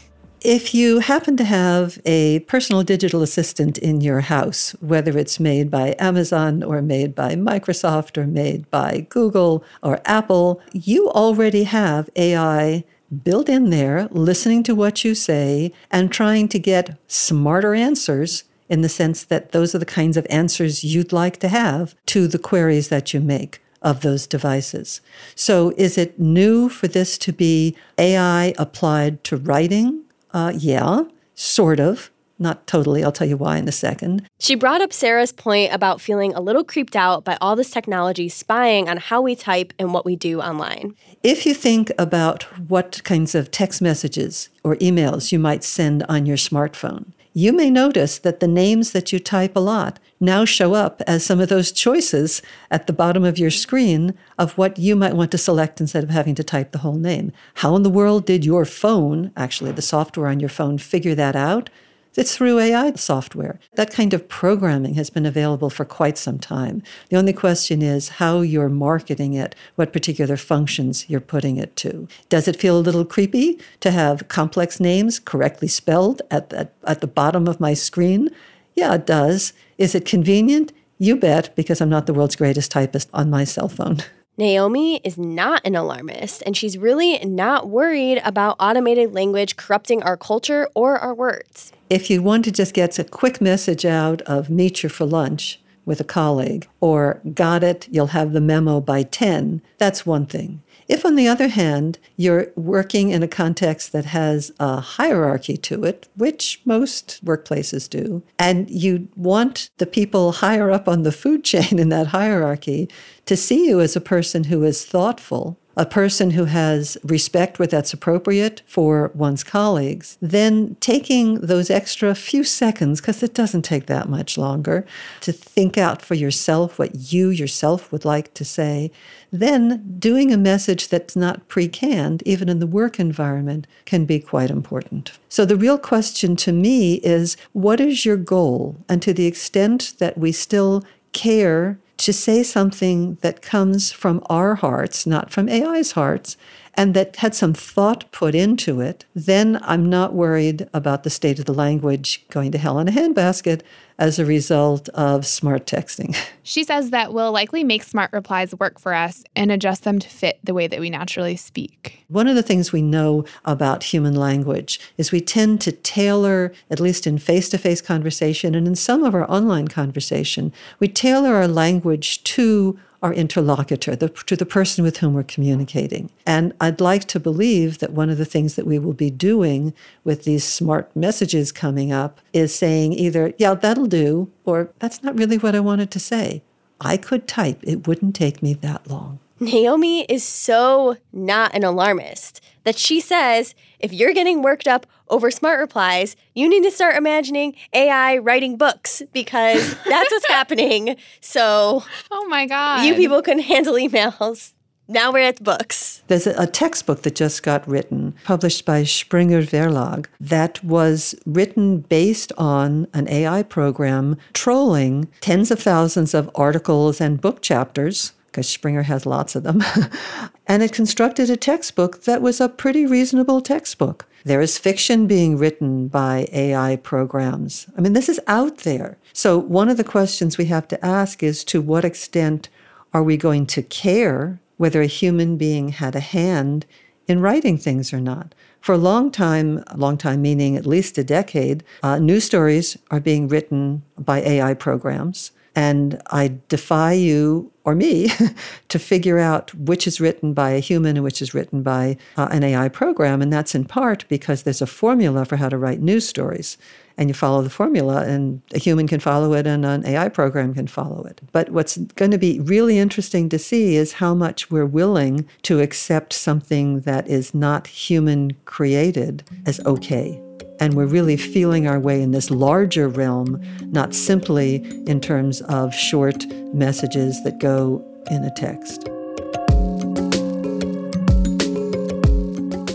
If 0.45 0.75
you 0.75 0.99
happen 0.99 1.39
to 1.39 1.45
have 1.45 1.99
a 2.05 2.41
personal 2.41 2.83
digital 2.83 3.23
assistant 3.23 3.79
in 3.79 4.03
your 4.03 4.21
house, 4.21 4.73
whether 4.81 5.17
it's 5.17 5.41
made 5.41 5.71
by 5.71 5.97
Amazon 5.99 6.63
or 6.63 6.83
made 6.83 7.15
by 7.15 7.35
Microsoft 7.35 8.19
or 8.19 8.27
made 8.27 8.71
by 8.71 9.07
Google 9.09 9.65
or 9.83 10.03
Apple, 10.05 10.61
you 10.75 11.09
already 11.09 11.65
have 11.65 12.11
AI 12.15 12.85
built 13.23 13.49
in 13.49 13.71
there, 13.71 14.07
listening 14.11 14.63
to 14.65 14.75
what 14.75 15.03
you 15.03 15.15
say 15.15 15.73
and 15.91 16.13
trying 16.13 16.49
to 16.49 16.59
get 16.59 16.99
smarter 17.09 17.75
answers 17.75 18.45
in 18.69 18.83
the 18.83 18.89
sense 18.91 19.25
that 19.25 19.53
those 19.53 19.75
are 19.75 19.79
the 19.79 19.87
kinds 19.87 20.19
of 20.19 20.27
answers 20.29 20.85
you'd 20.85 21.11
like 21.11 21.39
to 21.39 21.49
have 21.49 21.95
to 22.05 22.29
the 22.29 22.39
queries 22.39 22.91
that 22.91 23.15
you 23.15 23.21
make 23.21 23.63
of 23.81 24.03
those 24.03 24.27
devices. 24.27 25.01
So, 25.35 25.73
is 25.79 25.97
it 25.97 26.21
new 26.21 26.69
for 26.69 26.87
this 26.87 27.17
to 27.19 27.33
be 27.33 27.75
AI 27.97 28.53
applied 28.59 29.25
to 29.25 29.39
writing? 29.39 30.04
Uh, 30.35 30.53
yeah, 30.55 31.05
sort 31.35 31.81
of. 31.81 32.11
Not 32.37 32.67
totally. 32.67 33.05
I'll 33.05 33.13
tell 33.13 33.29
you 33.29 33.37
why 33.37 33.59
in 33.59 33.69
a 33.69 33.73
second. 33.73 34.29
She 34.41 34.57
brought 34.57 34.81
up 34.81 34.93
Sarah's 34.93 35.31
point 35.31 35.73
about 35.73 36.01
feeling 36.01 36.35
a 36.35 36.41
little 36.41 36.65
creeped 36.65 36.97
out 36.97 37.25
by 37.25 37.39
all 37.41 37.55
this 37.55 37.71
technology 37.71 38.29
spying 38.29 38.89
on 38.89 38.97
how 38.97 39.23
we 39.23 39.37
type 39.37 39.73
and 39.79 39.95
what 39.95 40.05
we 40.05 40.17
do 40.17 40.41
online. 40.41 40.97
If 41.23 41.47
you 41.47 41.55
think 41.55 41.93
about 41.97 42.43
what 42.69 43.01
kinds 43.05 43.37
of 43.37 43.53
text 43.53 43.81
messages 43.81 44.49
or 44.65 44.75
emails 44.77 45.31
you 45.31 45.39
might 45.39 45.63
send 45.63 46.03
on 46.09 46.27
your 46.27 46.37
smartphone, 46.37 47.13
you 47.37 47.53
may 47.53 47.69
notice 47.69 48.19
that 48.19 48.39
the 48.39 48.47
names 48.47 48.93
that 48.93 49.13
you 49.13 49.19
type 49.19 49.57
a 49.57 49.61
lot 49.61 49.99
now 50.21 50.45
show 50.45 50.73
up 50.73 51.03
as 51.05 51.27
some 51.27 51.41
of 51.41 51.49
those 51.49 51.73
choices 51.73 52.41
at 52.71 52.87
the 52.87 52.93
bottom 52.93 53.25
of 53.25 53.39
your 53.41 53.51
screen 53.51 54.15
of 54.39 54.57
what 54.57 54.79
you 54.79 54.95
might 54.95 55.17
want 55.17 55.33
to 55.33 55.39
select 55.39 55.81
instead 55.81 56.05
of 56.05 56.11
having 56.11 56.37
to 56.37 56.45
type 56.45 56.71
the 56.71 56.79
whole 56.79 56.95
name. 56.95 57.33
How 57.55 57.75
in 57.75 57.83
the 57.83 57.91
world 57.91 58.25
did 58.25 58.45
your 58.45 58.65
phone, 58.65 59.33
actually 59.37 59.73
the 59.73 59.83
software 59.83 60.29
on 60.29 60.39
your 60.39 60.49
phone, 60.49 60.79
figure 60.79 61.17
that 61.17 61.35
out? 61.35 61.71
It's 62.17 62.37
through 62.37 62.61
AI 62.61 62.93
software. 62.93 63.59
That 63.75 63.93
kind 63.93 64.15
of 64.15 64.29
programming 64.29 64.95
has 64.95 65.11
been 65.11 65.27
available 65.27 65.69
for 65.69 65.85
quite 65.85 66.17
some 66.17 66.39
time. 66.39 66.85
The 67.11 67.17
only 67.17 67.33
question 67.33 67.83
is 67.83 68.21
how 68.21 68.41
you're 68.41 68.69
marketing 68.69 69.35
it, 69.35 69.57
what 69.75 69.93
particular 69.93 70.37
functions 70.37 71.11
you're 71.11 71.21
putting 71.21 71.57
it 71.57 71.75
to. 71.77 72.07
Does 72.29 72.47
it 72.47 72.55
feel 72.57 72.79
a 72.79 72.87
little 72.87 73.05
creepy 73.05 73.59
to 73.81 73.91
have 73.91 74.29
complex 74.29 74.79
names 74.79 75.19
correctly 75.19 75.67
spelled 75.67 76.23
at 76.31 76.51
the, 76.51 76.71
at 76.85 77.01
the 77.01 77.09
bottom 77.09 77.49
of 77.49 77.59
my 77.59 77.75
screen? 77.75 78.31
Yeah, 78.75 78.95
it 78.95 79.07
does. 79.07 79.53
Is 79.77 79.97
it 79.97 80.05
convenient? 80.05 80.73
You 80.99 81.17
bet, 81.17 81.55
because 81.57 81.81
I'm 81.81 81.91
not 81.91 82.07
the 82.07 82.15
world's 82.15 82.37
greatest 82.37 82.71
typist 82.71 83.11
on 83.13 83.29
my 83.29 83.43
cell 83.43 83.69
phone. 83.69 83.99
Naomi 84.37 85.01
is 85.05 85.17
not 85.17 85.63
an 85.65 85.77
alarmist, 85.77 86.43
and 86.45 86.57
she's 86.57 86.77
really 86.77 87.25
not 87.25 87.69
worried 87.69 88.21
about 88.25 88.57
automated 88.59 89.15
language 89.15 89.55
corrupting 89.55 90.03
our 90.03 90.17
culture 90.17 90.69
or 90.75 90.99
our 90.99 91.15
words. 91.15 91.73
If 91.95 92.11
you 92.11 92.25
want 92.25 92.45
to 92.47 92.51
just 92.51 92.75
get 92.75 92.99
a 92.99 93.05
quick 93.05 93.41
message 93.41 93.85
out 93.85 94.21
of 94.23 94.51
meet 94.51 94.83
you 94.83 94.89
for 94.89 95.05
lunch 95.05 95.61
with 95.85 96.01
a 96.01 96.11
colleague, 96.19 96.67
or 96.81 97.21
got 97.35 97.63
it, 97.63 97.87
you'll 97.89 98.09
have 98.09 98.33
the 98.33 98.41
memo 98.41 98.81
by 98.81 99.05
10, 99.05 99.63
that's 99.79 100.05
one 100.05 100.27
thing. 100.27 100.61
If, 100.89 101.07
on 101.07 101.15
the 101.15 101.29
other 101.29 101.47
hand, 101.47 102.01
you're 102.17 102.49
working 102.57 103.11
in 103.11 103.23
a 103.23 103.29
context 103.29 103.93
that 103.93 104.07
has 104.07 104.51
a 104.59 104.81
hierarchy 104.81 105.57
to 105.59 105.85
it, 105.85 106.09
which 106.17 106.61
most 106.65 107.25
workplaces 107.25 107.89
do, 107.89 108.25
and 108.41 108.69
you 108.69 109.07
want 109.15 109.71
the 109.77 109.87
people 109.87 110.33
higher 110.33 110.73
up 110.73 110.89
on 110.89 111.05
the 111.05 111.13
food 111.13 111.45
chain 111.53 111.79
in 111.79 111.91
that 111.91 112.09
hierarchy 112.09 112.89
to 113.27 113.37
see 113.37 113.69
you 113.69 113.81
as 113.81 113.95
a 113.95 114.01
person 114.01 114.45
who 114.45 114.65
is 114.65 114.85
thoughtful 114.85 115.61
a 115.77 115.87
person 115.87 116.33
who 116.33 116.45
has 116.45 116.97
respect 117.03 117.59
where 117.59 117.67
that's 117.67 117.93
appropriate 117.93 118.63
for 118.67 119.11
one's 119.15 119.43
colleagues, 119.43 120.17
then 120.21 120.77
taking 120.81 121.41
those 121.41 121.71
extra 121.71 122.15
few 122.15 122.45
seconds, 122.45 123.01
because 123.01 123.23
it 123.23 123.35
doesn't 123.35 123.63
take 123.63 123.87
that 123.87 124.09
much 124.09 124.39
longer, 124.39 124.87
to 125.21 125.33
think 125.33 125.77
out 125.77 126.01
for 126.01 126.15
yourself 126.15 126.79
what 126.79 127.13
you 127.13 127.29
yourself 127.29 127.91
would 127.91 128.05
like 128.05 128.33
to 128.35 128.45
say, 128.45 128.91
then 129.33 129.97
doing 129.99 130.33
a 130.33 130.37
message 130.37 130.89
that's 130.89 131.17
not 131.17 131.49
pre 131.49 131.67
canned, 131.67 132.23
even 132.25 132.49
in 132.49 132.61
the 132.61 132.67
work 132.67 133.01
environment, 133.01 133.67
can 133.85 134.05
be 134.05 134.21
quite 134.21 134.51
important. 134.51 135.19
So 135.29 135.45
the 135.45 135.57
real 135.57 135.79
question 135.79 136.37
to 136.37 136.53
me 136.53 136.95
is 136.97 137.37
what 137.53 137.81
is 137.81 138.05
your 138.05 138.17
goal? 138.17 138.77
And 138.89 139.03
to 139.03 139.13
the 139.13 139.27
extent 139.27 139.95
that 139.99 140.17
we 140.17 140.31
still 140.31 140.85
care 141.13 141.79
to 141.99 142.13
say 142.13 142.43
something 142.43 143.17
that 143.23 143.43
comes 143.43 143.93
from 143.93 144.23
our 144.29 144.57
hearts, 144.57 145.07
not 145.07 145.31
from 145.31 145.49
AI's 145.49 145.93
hearts, 145.93 146.37
and 146.77 146.95
that 146.95 147.17
had 147.17 147.35
some 147.35 147.55
thought 147.55 148.11
put 148.13 148.35
into 148.35 148.81
it, 148.81 149.05
then 149.15 149.59
I'm 149.63 149.89
not 149.89 150.15
worried 150.15 150.69
about 150.75 151.03
the 151.03 151.11
state 151.11 151.39
of 151.39 151.45
the 151.45 151.55
language 151.55 152.25
going 152.31 152.53
to 152.53 152.59
hell 152.59 152.79
in 152.79 152.89
a 152.89 152.93
handbasket 152.93 153.63
as 153.99 154.19
a 154.19 154.25
result 154.25 154.89
of 154.91 155.27
smart 155.27 155.67
texting. 155.67 156.17
She 156.47 156.63
says 156.63 156.91
that 156.91 157.15
we'll 157.15 157.33
likely 157.33 157.65
make 157.65 157.83
smart 157.83 158.13
replies 158.13 158.55
work 158.55 158.79
for 158.79 158.93
us 158.93 159.25
and 159.35 159.51
adjust 159.51 159.85
them 159.85 159.99
to 159.99 160.09
fit 160.11 160.39
the 160.45 160.53
way 160.53 160.67
that 160.67 160.79
we 160.79 160.91
naturally 160.91 161.37
speak. 161.37 162.05
One 162.09 162.29
of 162.29 162.37
the 162.37 162.43
things 162.43 162.71
we 162.71 162.83
know 162.83 163.25
about 163.47 163.85
human 163.85 164.15
language 164.15 164.79
is 164.99 165.11
we 165.11 165.23
tend 165.23 165.63
to 165.63 165.73
tailor, 165.73 166.53
at 166.71 166.81
least 166.81 167.07
in 167.07 167.17
face 167.17 167.49
to 167.49 167.57
face 167.57 167.81
conversation 167.81 168.55
and 168.55 168.67
in 168.67 168.75
some 168.75 169.05
of 169.05 169.15
our 169.15 169.29
online 169.31 169.69
conversation, 169.69 170.53
we 170.81 170.87
tailor 170.87 171.35
our 171.35 171.49
language 171.49 172.23
to 172.25 172.79
our 173.05 173.13
interlocutor, 173.13 173.95
the, 173.95 174.09
to 174.09 174.35
the 174.35 174.47
person 174.47 174.83
with 174.83 174.97
whom 174.97 175.13
we're 175.13 175.23
communicating. 175.23 176.11
And 176.27 176.55
I'd 176.59 176.81
like 176.81 177.05
to 177.09 177.21
believe 177.21 177.79
that 177.79 177.93
one 177.93 178.09
of 178.09 178.17
the 178.17 178.25
things 178.25 178.55
that 178.55 178.67
we 178.67 178.79
will 178.79 178.95
be 178.95 179.11
doing 179.11 179.75
with 180.05 180.25
these 180.25 180.43
smart 180.43 180.91
messages 180.97 181.53
coming 181.53 181.93
up 181.93 182.19
is 182.33 182.55
saying 182.55 182.95
either, 182.95 183.35
yeah, 183.37 183.53
that'll 183.53 183.87
do, 183.87 184.33
or 184.47 184.71
that's 184.79 185.03
not 185.03 185.19
really 185.19 185.37
what 185.37 185.55
I 185.55 185.61
wanted 185.61 185.91
to 185.91 186.01
say. 186.01 186.43
I 186.81 186.97
could 186.97 187.29
type, 187.29 187.61
it 187.63 187.87
wouldn't 187.87 188.17
take 188.17 188.43
me 188.43 188.55
that 188.55 188.89
long. 188.89 189.21
Naomi 189.39 190.05
is 190.05 190.25
so 190.25 190.97
not 191.13 191.55
an 191.55 191.63
alarmist 191.63 192.41
that 192.65 192.79
she 192.79 193.01
says 193.01 193.55
if 193.79 193.93
you're 193.93 194.13
getting 194.13 194.43
worked 194.43 194.67
up 194.67 194.87
over 195.09 195.31
smart 195.31 195.61
replies, 195.61 196.17
you 196.35 196.49
need 196.49 196.63
to 196.63 196.71
start 196.71 196.97
imagining 196.97 197.55
AI 197.73 198.19
writing 198.19 198.57
books 198.57 199.03
because 199.13 199.75
that's 199.89 200.11
what's 200.11 200.29
happening. 200.29 200.97
So, 201.21 201.85
oh 202.11 202.27
my 202.29 202.47
God. 202.47 202.85
You 202.85 202.95
people 202.95 203.23
couldn't 203.23 203.45
handle 203.45 203.75
emails. 203.75 204.53
Now 204.87 205.13
we're 205.13 205.21
at 205.21 205.43
books. 205.43 206.03
There's 206.09 206.27
a, 206.27 206.35
a, 206.43 206.47
textbook 206.47 207.03
that 207.03 207.15
just 207.15 207.43
got 207.43 207.67
written, 207.67 208.15
published 208.25 208.67
by 208.67 208.85
Springer 208.85 209.41
Verlag, 209.43 210.07
that 210.21 210.63
was 210.63 211.15
written 211.25 211.79
based 211.81 212.33
on 212.37 212.87
an 212.93 213.09
AI 213.09 213.45
program 213.45 214.19
trolling 214.35 215.09
tens 215.23 215.51
of 215.51 215.59
thousands 215.59 216.13
of 216.13 216.31
articles 216.35 217.01
and 217.01 217.19
book 217.19 217.41
chapters 217.41 218.13
because 218.35 218.49
Springer 218.49 218.83
has 218.83 219.07
lots 219.07 219.37
of 219.37 219.45
them. 219.45 219.63
and 220.49 220.61
it 220.61 220.73
constructed 220.73 221.31
a 221.31 221.37
textbook 221.37 222.03
that 222.03 222.21
was 222.21 222.41
a 222.41 222.49
pretty 222.49 222.85
reasonable 222.85 223.41
textbook. 223.41 224.07
There 224.25 224.41
is 224.41 224.59
fiction 224.59 225.07
being 225.07 225.39
written 225.39 225.87
by 225.87 226.27
AI 226.33 226.77
programs. 226.77 227.67
I 227.79 227.81
mean, 227.81 227.93
this 227.93 228.09
is 228.09 228.21
out 228.27 228.59
there. 228.59 228.99
So, 229.13 229.39
one 229.39 229.69
of 229.69 229.77
the 229.77 229.85
questions 229.85 230.37
we 230.37 230.47
have 230.47 230.67
to 230.69 230.85
ask 230.85 231.23
is 231.23 231.45
to 231.45 231.63
what 231.63 231.85
extent 231.85 232.49
are 232.93 233.05
we 233.05 233.17
going 233.17 233.47
to 233.47 233.63
care 233.63 234.41
whether 234.57 234.83
a 234.83 234.87
human 234.87 235.37
being 235.37 235.69
had 235.69 235.95
a 235.95 236.01
hand 236.01 236.67
in 237.07 237.21
writing 237.21 237.57
things 237.57 237.93
or 237.93 238.01
not? 238.01 238.35
For 238.61 238.73
a 238.73 238.79
long 238.79 239.13
time, 239.13 239.63
a 239.69 239.77
long 239.77 239.97
time 239.97 240.23
meaning 240.23 240.57
at 240.57 240.67
least 240.67 240.99
a 240.99 241.05
decade, 241.05 241.63
uh, 241.85 241.99
news 242.01 242.25
stories 242.25 242.77
are 242.91 243.01
being 243.01 243.29
written 243.29 243.85
by 243.97 244.23
AI 244.23 244.55
programs. 244.55 245.31
And 245.57 246.01
I 246.07 246.39
defy 246.49 246.93
you 246.93 247.53
or 247.65 247.75
me 247.75 248.11
to 248.69 248.79
figure 248.79 249.19
out 249.19 249.55
which 249.55 249.87
is 249.87 250.01
written 250.01 250.35
by 250.35 250.51
a 250.51 250.61
human 250.61 250.97
and 250.97 251.05
which 251.05 251.23
is 251.23 251.33
written 251.33 251.63
by 251.63 251.97
uh, 252.17 252.29
an 252.31 252.45
AI 252.45 252.69
program. 252.69 253.23
And 253.23 253.33
that's 253.33 253.55
in 253.55 253.65
part 253.65 254.05
because 254.09 254.43
there's 254.43 254.63
a 254.63 254.67
formula 254.67 255.25
for 255.25 255.37
how 255.37 255.49
to 255.49 255.59
write 255.59 255.81
news 255.81 256.07
stories. 256.07 256.59
And 256.97 257.09
you 257.09 257.15
follow 257.15 257.43
the 257.43 257.51
formula, 257.51 258.05
and 258.05 258.41
a 258.53 258.59
human 258.61 258.87
can 258.87 259.01
follow 259.01 259.33
it, 259.33 259.49
and 259.49 259.67
an 259.67 259.85
AI 259.85 260.09
program 260.09 260.55
can 260.55 260.69
follow 260.69 261.03
it. 261.03 261.21
But 261.33 261.51
what's 261.51 261.77
going 261.77 262.13
to 262.13 262.19
be 262.19 262.39
really 262.39 262.79
interesting 262.79 263.29
to 263.31 263.39
see 263.39 263.75
is 263.75 263.95
how 263.95 264.15
much 264.15 264.49
we're 264.49 264.65
willing 264.65 265.27
to 265.43 265.59
accept 265.59 266.13
something 266.13 266.83
that 266.83 267.09
is 267.09 267.35
not 267.35 267.67
human 267.67 268.37
created 268.45 269.25
as 269.45 269.59
okay. 269.67 270.23
And 270.61 270.75
we're 270.75 270.87
really 270.87 271.17
feeling 271.17 271.67
our 271.67 271.81
way 271.81 272.01
in 272.01 272.13
this 272.13 272.31
larger 272.31 272.89
realm, 272.89 273.41
not 273.73 273.95
simply 273.95 274.57
in 274.87 275.01
terms 275.01 275.41
of 275.43 275.75
short 275.75 276.27
messages 276.55 277.23
that 277.25 277.39
go 277.39 277.85
in 278.11 278.25
a 278.25 278.31
text. 278.35 278.89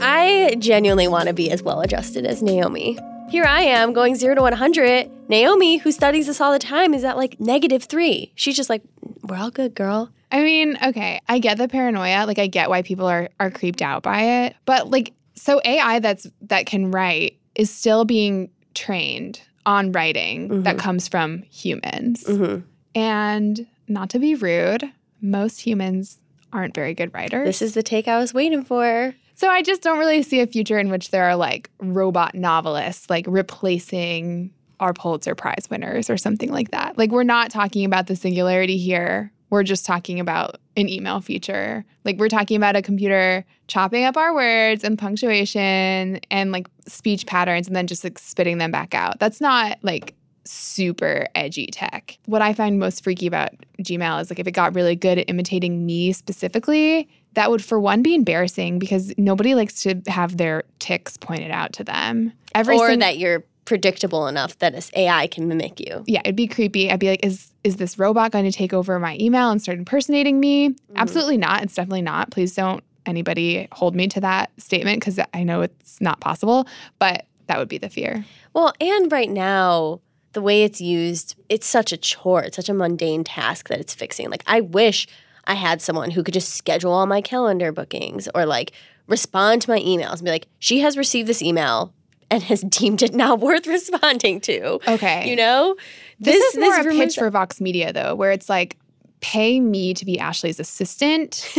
I 0.02 0.56
genuinely 0.60 1.08
want 1.08 1.28
to 1.28 1.34
be 1.34 1.52
as 1.52 1.63
well 1.63 1.82
adjusted 1.82 2.26
as 2.26 2.42
Naomi. 2.42 2.98
Here 3.30 3.46
I 3.46 3.62
am 3.62 3.94
going 3.94 4.15
zero 4.15 4.36
to 4.36 4.42
100. 4.42 5.10
Naomi, 5.30 5.78
who 5.78 5.92
studies 5.92 6.26
this 6.26 6.42
all 6.42 6.52
the 6.52 6.60
time, 6.60 6.94
is 6.94 7.04
at 7.04 7.15
like 7.15 7.39
negative 7.39 7.84
three. 7.84 8.32
She's 8.36 8.58
just 8.58 8.70
like, 8.70 8.82
we're 9.22 9.38
all 9.38 9.52
good, 9.52 9.76
girl. 9.76 10.10
I 10.32 10.44
mean, 10.44 10.78
okay, 10.84 11.22
I 11.30 11.39
get 11.39 11.58
the 11.58 11.68
paranoia. 11.68 12.26
Like, 12.26 12.39
I 12.39 12.48
get 12.48 12.70
why 12.70 12.82
people 12.82 13.06
are 13.06 13.30
are 13.39 13.52
creeped 13.52 13.82
out 13.82 14.04
by 14.04 14.46
it. 14.46 14.56
But 14.65 14.89
like, 14.89 15.13
so 15.36 15.62
AI 15.63 16.00
that's 16.00 16.28
that 16.42 16.65
can 16.65 16.92
write 16.92 17.38
is 17.60 17.69
still 17.69 18.06
being 18.06 18.50
trained 18.74 19.41
on 19.65 19.91
writing 19.91 20.48
mm-hmm. 20.48 20.63
that 20.63 20.80
comes 20.80 21.10
from 21.10 21.43
humans. 21.43 22.24
Mm-hmm. 22.24 22.65
And 22.95 23.67
not 23.89 24.10
to 24.12 24.19
be 24.19 24.34
rude, 24.34 24.89
most 25.22 25.60
humans 25.60 26.19
aren't 26.54 26.74
very 26.74 26.93
good 26.93 27.13
writers. 27.13 27.45
This 27.45 27.62
is 27.62 27.74
the 27.74 27.84
take 27.84 28.08
I 28.08 28.17
was 28.17 28.34
waiting 28.34 28.63
for. 28.63 29.13
So 29.36 29.50
I 29.50 29.62
just 29.62 29.82
don't 29.82 30.00
really 30.00 30.24
see 30.24 30.39
a 30.39 30.48
future 30.48 30.80
in 30.80 30.89
which 30.89 31.12
there 31.12 31.26
are 31.26 31.36
like 31.36 31.69
robot 31.80 32.34
novelists 32.34 33.10
like 33.10 33.26
replacing 33.28 34.54
our 34.80 34.93
Pulitzer 34.93 35.36
Prize 35.36 35.67
winners 35.69 36.10
or 36.10 36.15
something 36.15 36.52
like 36.52 36.72
that. 36.72 36.98
Like 36.98 37.12
we're 37.12 37.24
not 37.24 37.52
talking 37.52 37.84
about 37.84 38.08
the 38.08 38.15
singularity 38.15 38.78
here. 38.78 39.34
We're 39.50 39.64
just 39.64 39.86
talking 39.86 40.20
about 40.20 40.60
an 40.78 40.90
email 40.90 41.22
feature. 41.22 41.86
Like 42.06 42.18
we're 42.18 42.30
talking 42.30 42.58
about 42.58 42.76
a 42.76 42.82
computer 42.82 43.46
chopping 43.68 44.06
up 44.06 44.18
our 44.18 44.34
words 44.34 44.84
and 44.84 44.98
punctuation 44.98 46.20
and 46.32 46.52
like 46.52 46.68
speech 46.88 47.26
patterns 47.26 47.68
and 47.68 47.76
then 47.76 47.88
just 47.88 48.04
like 48.04 48.20
spitting 48.20 48.58
them 48.58 48.72
back 48.72 48.94
out. 48.94 49.20
That's 49.20 49.42
not 49.42 49.78
like 49.82 50.16
super 50.46 51.28
edgy 51.36 51.68
tech. 51.68 52.18
What 52.26 52.42
I 52.42 52.54
find 52.54 52.80
most 52.80 53.04
freaky 53.04 53.28
about 53.28 53.52
Gmail 53.82 54.22
is 54.22 54.30
like 54.30 54.40
if 54.40 54.48
it 54.48 54.52
got 54.52 54.76
really 54.76 54.96
good 54.96 55.20
at 55.20 55.30
imitating 55.30 55.86
me 55.86 56.12
specifically, 56.12 57.08
that 57.34 57.52
would 57.52 57.64
for 57.64 57.80
one 57.80 58.02
be 58.02 58.16
embarrassing 58.16 58.80
because 58.80 59.14
nobody 59.18 59.54
likes 59.56 59.84
to 59.84 60.02
have 60.08 60.38
their 60.38 60.64
ticks 60.80 61.18
pointed 61.18 61.52
out 61.52 61.74
to 61.74 61.84
them. 61.84 62.34
Every 62.56 62.78
or 62.78 62.90
sing- 62.90 63.00
that 63.00 63.18
you're 63.18 63.44
predictable 63.69 64.25
enough 64.25 64.58
that 64.58 64.73
this 64.73 64.89
AI 64.95 65.27
can 65.27 65.47
mimic 65.47 65.79
you. 65.79 66.03
Yeah, 66.08 66.21
it'd 66.25 66.36
be 66.36 66.47
creepy. 66.47 66.91
I'd 66.91 66.99
be 66.99 67.08
like, 67.08 67.23
is 67.23 67.53
is 67.63 67.75
this 67.75 67.99
robot 67.99 68.32
going 68.32 68.45
to 68.45 68.51
take 68.51 68.73
over 68.73 68.99
my 68.99 69.15
email 69.21 69.51
and 69.51 69.62
start 69.62 69.77
impersonating 69.77 70.39
me? 70.39 70.69
Mm-hmm. 70.69 70.97
Absolutely 70.97 71.38
not. 71.38 71.62
It's 71.62 71.75
definitely 71.75 72.01
not. 72.01 72.32
Please 72.32 72.55
don't 72.55 72.84
anybody 73.05 73.67
hold 73.71 73.95
me 73.95 74.08
to 74.08 74.19
that 74.21 74.49
statement 74.58 74.99
because 74.99 75.19
I 75.36 75.43
know 75.43 75.62
it's 75.62 76.01
not 76.01 76.19
possible. 76.19 76.67
But 76.97 77.27
that 77.45 77.60
would 77.60 77.69
be 77.69 77.77
the 77.77 77.89
fear. 77.89 78.25
Well, 78.53 78.73
and 78.82 79.12
right 79.12 79.29
now, 79.29 80.01
the 80.34 80.41
way 80.41 80.63
it's 80.63 80.82
used, 80.82 81.36
it's 81.47 81.67
such 81.67 81.91
a 81.91 81.97
chore. 81.97 82.41
It's 82.41 82.55
such 82.55 82.69
a 82.69 82.73
mundane 82.73 83.23
task 83.23 83.69
that 83.69 83.79
it's 83.79 83.93
fixing. 83.93 84.32
Like, 84.32 84.43
I 84.47 84.62
wish 84.62 85.08
I 85.45 85.53
had 85.53 85.79
someone 85.79 86.10
who 86.10 86.23
could 86.23 86.34
just 86.34 86.55
schedule 86.55 86.91
all 86.91 87.05
my 87.05 87.21
calendar 87.21 87.71
bookings 87.71 88.27
or 88.34 88.47
like 88.47 88.71
respond 89.05 89.62
to 89.62 89.69
my 89.69 89.79
emails 89.79 90.13
and 90.13 90.25
be 90.25 90.32
like, 90.32 90.47
she 90.58 90.79
has 90.79 90.97
received 90.97 91.29
this 91.29 91.43
email 91.43 91.93
and 92.32 92.44
has 92.44 92.62
deemed 92.62 93.02
it 93.02 93.13
not 93.13 93.39
worth 93.39 93.68
responding 93.68 94.42
to. 94.42 94.80
Okay. 94.92 95.30
You 95.30 95.36
know? 95.36 95.76
This, 96.20 96.36
this 96.36 96.56
is 96.56 96.60
more 96.60 96.84
this 96.84 96.96
a 96.96 96.98
pitch 96.98 97.15
for 97.15 97.30
Vox 97.30 97.62
Media, 97.62 97.94
though, 97.94 98.15
where 98.15 98.32
it's 98.32 98.50
like, 98.50 98.78
pay 99.22 99.60
me 99.60 99.94
to 99.94 100.06
be 100.06 100.20
Ashley's 100.20 100.60
assistant 100.60 101.54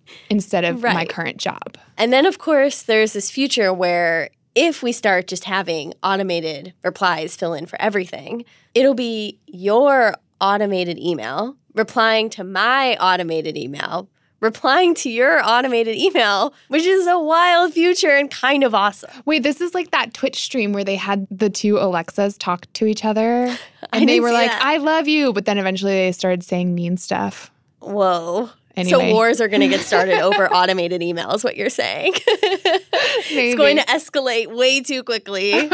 instead 0.30 0.64
of 0.64 0.82
right. 0.82 0.94
my 0.94 1.04
current 1.04 1.38
job. 1.38 1.78
And 1.96 2.12
then, 2.12 2.26
of 2.26 2.38
course, 2.38 2.82
there's 2.82 3.12
this 3.12 3.30
future 3.30 3.72
where 3.72 4.30
if 4.54 4.82
we 4.82 4.92
start 4.92 5.26
just 5.26 5.44
having 5.44 5.92
automated 6.02 6.72
replies 6.82 7.36
fill 7.36 7.54
in 7.54 7.66
for 7.66 7.80
everything, 7.80 8.44
it'll 8.74 8.94
be 8.94 9.38
your 9.46 10.14
automated 10.40 10.98
email 10.98 11.56
replying 11.74 12.30
to 12.30 12.42
my 12.42 12.96
automated 12.96 13.56
email 13.56 14.08
replying 14.40 14.94
to 14.94 15.10
your 15.10 15.40
automated 15.44 15.96
email, 15.96 16.52
which 16.68 16.84
is 16.84 17.06
a 17.06 17.18
wild 17.18 17.72
future 17.72 18.10
and 18.10 18.30
kind 18.30 18.64
of 18.64 18.74
awesome. 18.74 19.10
Wait, 19.24 19.42
this 19.42 19.60
is 19.60 19.74
like 19.74 19.90
that 19.90 20.14
Twitch 20.14 20.40
stream 20.42 20.72
where 20.72 20.84
they 20.84 20.96
had 20.96 21.26
the 21.30 21.50
two 21.50 21.78
Alexas 21.78 22.36
talk 22.36 22.70
to 22.74 22.86
each 22.86 23.04
other 23.04 23.56
and 23.92 24.08
they 24.08 24.20
were 24.20 24.32
like, 24.32 24.50
that. 24.50 24.62
I 24.62 24.78
love 24.78 25.08
you. 25.08 25.32
But 25.32 25.46
then 25.46 25.58
eventually 25.58 25.92
they 25.92 26.12
started 26.12 26.42
saying 26.42 26.74
mean 26.74 26.96
stuff. 26.96 27.50
Whoa. 27.80 28.50
Anyway. 28.76 29.08
So 29.08 29.14
wars 29.14 29.40
are 29.40 29.48
going 29.48 29.62
to 29.62 29.68
get 29.68 29.80
started 29.80 30.20
over 30.20 30.52
automated 30.52 31.00
emails, 31.00 31.42
what 31.42 31.56
you're 31.56 31.70
saying. 31.70 32.12
it's 32.26 33.56
going 33.56 33.76
to 33.78 33.84
escalate 33.84 34.54
way 34.54 34.82
too 34.82 35.02
quickly. 35.02 35.70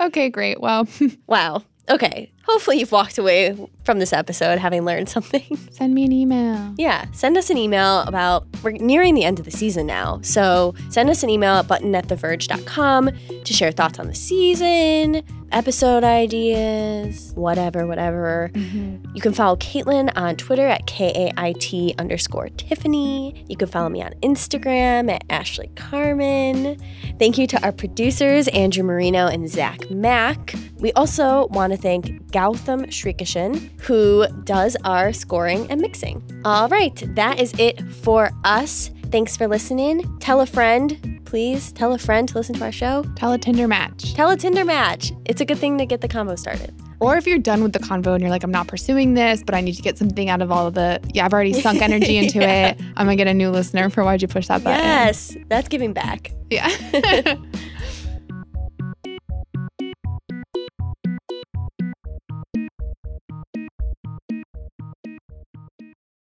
okay, 0.00 0.28
great. 0.28 0.60
Well, 0.60 0.86
wow. 1.26 1.64
Okay. 1.88 2.30
Hopefully 2.46 2.78
you've 2.78 2.92
walked 2.92 3.18
away 3.18 3.56
from 3.84 3.98
this 3.98 4.12
episode 4.12 4.58
having 4.58 4.84
learned 4.84 5.08
something. 5.08 5.56
Send 5.70 5.94
me 5.94 6.04
an 6.04 6.12
email. 6.12 6.74
Yeah, 6.76 7.06
send 7.12 7.36
us 7.36 7.50
an 7.50 7.56
email 7.56 8.00
about, 8.00 8.46
we're 8.62 8.72
nearing 8.72 9.14
the 9.14 9.24
end 9.24 9.38
of 9.38 9.44
the 9.44 9.50
season 9.50 9.86
now. 9.86 10.20
So 10.22 10.74
send 10.88 11.10
us 11.10 11.22
an 11.22 11.30
email 11.30 11.54
at 11.54 11.66
buttonattheverge.com 11.66 13.10
to 13.44 13.52
share 13.52 13.72
thoughts 13.72 13.98
on 13.98 14.06
the 14.06 14.14
season, 14.14 15.22
episode 15.52 16.04
ideas, 16.04 17.32
whatever, 17.34 17.86
whatever. 17.86 18.50
Mm-hmm. 18.54 19.14
You 19.14 19.20
can 19.20 19.32
follow 19.32 19.56
Kaitlyn 19.56 20.10
on 20.16 20.36
Twitter 20.36 20.66
at 20.66 20.86
K-A-I-T 20.86 21.94
underscore 21.98 22.48
Tiffany. 22.50 23.44
You 23.48 23.56
can 23.56 23.68
follow 23.68 23.88
me 23.88 24.02
on 24.02 24.12
Instagram 24.22 25.10
at 25.10 25.24
Ashley 25.30 25.68
Carman. 25.76 26.78
Thank 27.18 27.38
you 27.38 27.46
to 27.48 27.62
our 27.62 27.72
producers, 27.72 28.48
Andrew 28.48 28.84
Marino 28.84 29.26
and 29.26 29.48
Zach 29.48 29.90
Mack. 29.90 30.54
We 30.78 30.92
also 30.92 31.46
want 31.48 31.72
to 31.72 31.78
thank 31.78 32.30
Gautam 32.36 32.84
Srikishan, 32.88 33.80
who 33.80 34.26
does 34.44 34.76
our 34.84 35.14
scoring 35.14 35.66
and 35.70 35.80
mixing. 35.80 36.22
All 36.44 36.68
right, 36.68 37.02
that 37.14 37.40
is 37.40 37.54
it 37.58 37.80
for 37.90 38.30
us. 38.44 38.90
Thanks 39.10 39.38
for 39.38 39.48
listening. 39.48 40.18
Tell 40.18 40.42
a 40.42 40.46
friend, 40.46 41.22
please. 41.24 41.72
Tell 41.72 41.94
a 41.94 41.98
friend 41.98 42.28
to 42.28 42.34
listen 42.34 42.54
to 42.56 42.64
our 42.64 42.72
show. 42.72 43.04
Tell 43.14 43.32
a 43.32 43.38
Tinder 43.38 43.66
match. 43.66 44.12
Tell 44.12 44.28
a 44.28 44.36
Tinder 44.36 44.66
match. 44.66 45.12
It's 45.24 45.40
a 45.40 45.46
good 45.46 45.56
thing 45.56 45.78
to 45.78 45.86
get 45.86 46.02
the 46.02 46.08
combo 46.08 46.36
started. 46.36 46.74
Or 47.00 47.16
if 47.16 47.26
you're 47.26 47.38
done 47.38 47.62
with 47.62 47.72
the 47.72 47.78
convo 47.78 48.12
and 48.12 48.20
you're 48.20 48.30
like, 48.30 48.42
I'm 48.42 48.50
not 48.50 48.68
pursuing 48.68 49.14
this, 49.14 49.42
but 49.42 49.54
I 49.54 49.62
need 49.62 49.76
to 49.76 49.82
get 49.82 49.96
something 49.96 50.28
out 50.28 50.42
of 50.42 50.52
all 50.52 50.66
of 50.66 50.74
the, 50.74 51.00
yeah, 51.14 51.24
I've 51.24 51.32
already 51.32 51.54
sunk 51.54 51.80
energy 51.80 52.16
into 52.22 52.40
it. 52.40 52.78
I'm 52.96 53.06
going 53.06 53.16
to 53.16 53.24
get 53.24 53.30
a 53.30 53.34
new 53.34 53.48
listener 53.48 53.88
for 53.88 54.04
Why'd 54.04 54.20
You 54.20 54.28
Push 54.28 54.48
That 54.48 54.62
Button? 54.62 54.84
Yes, 54.84 55.34
that's 55.48 55.68
giving 55.68 55.94
back. 55.94 56.32
Yeah. 56.50 56.68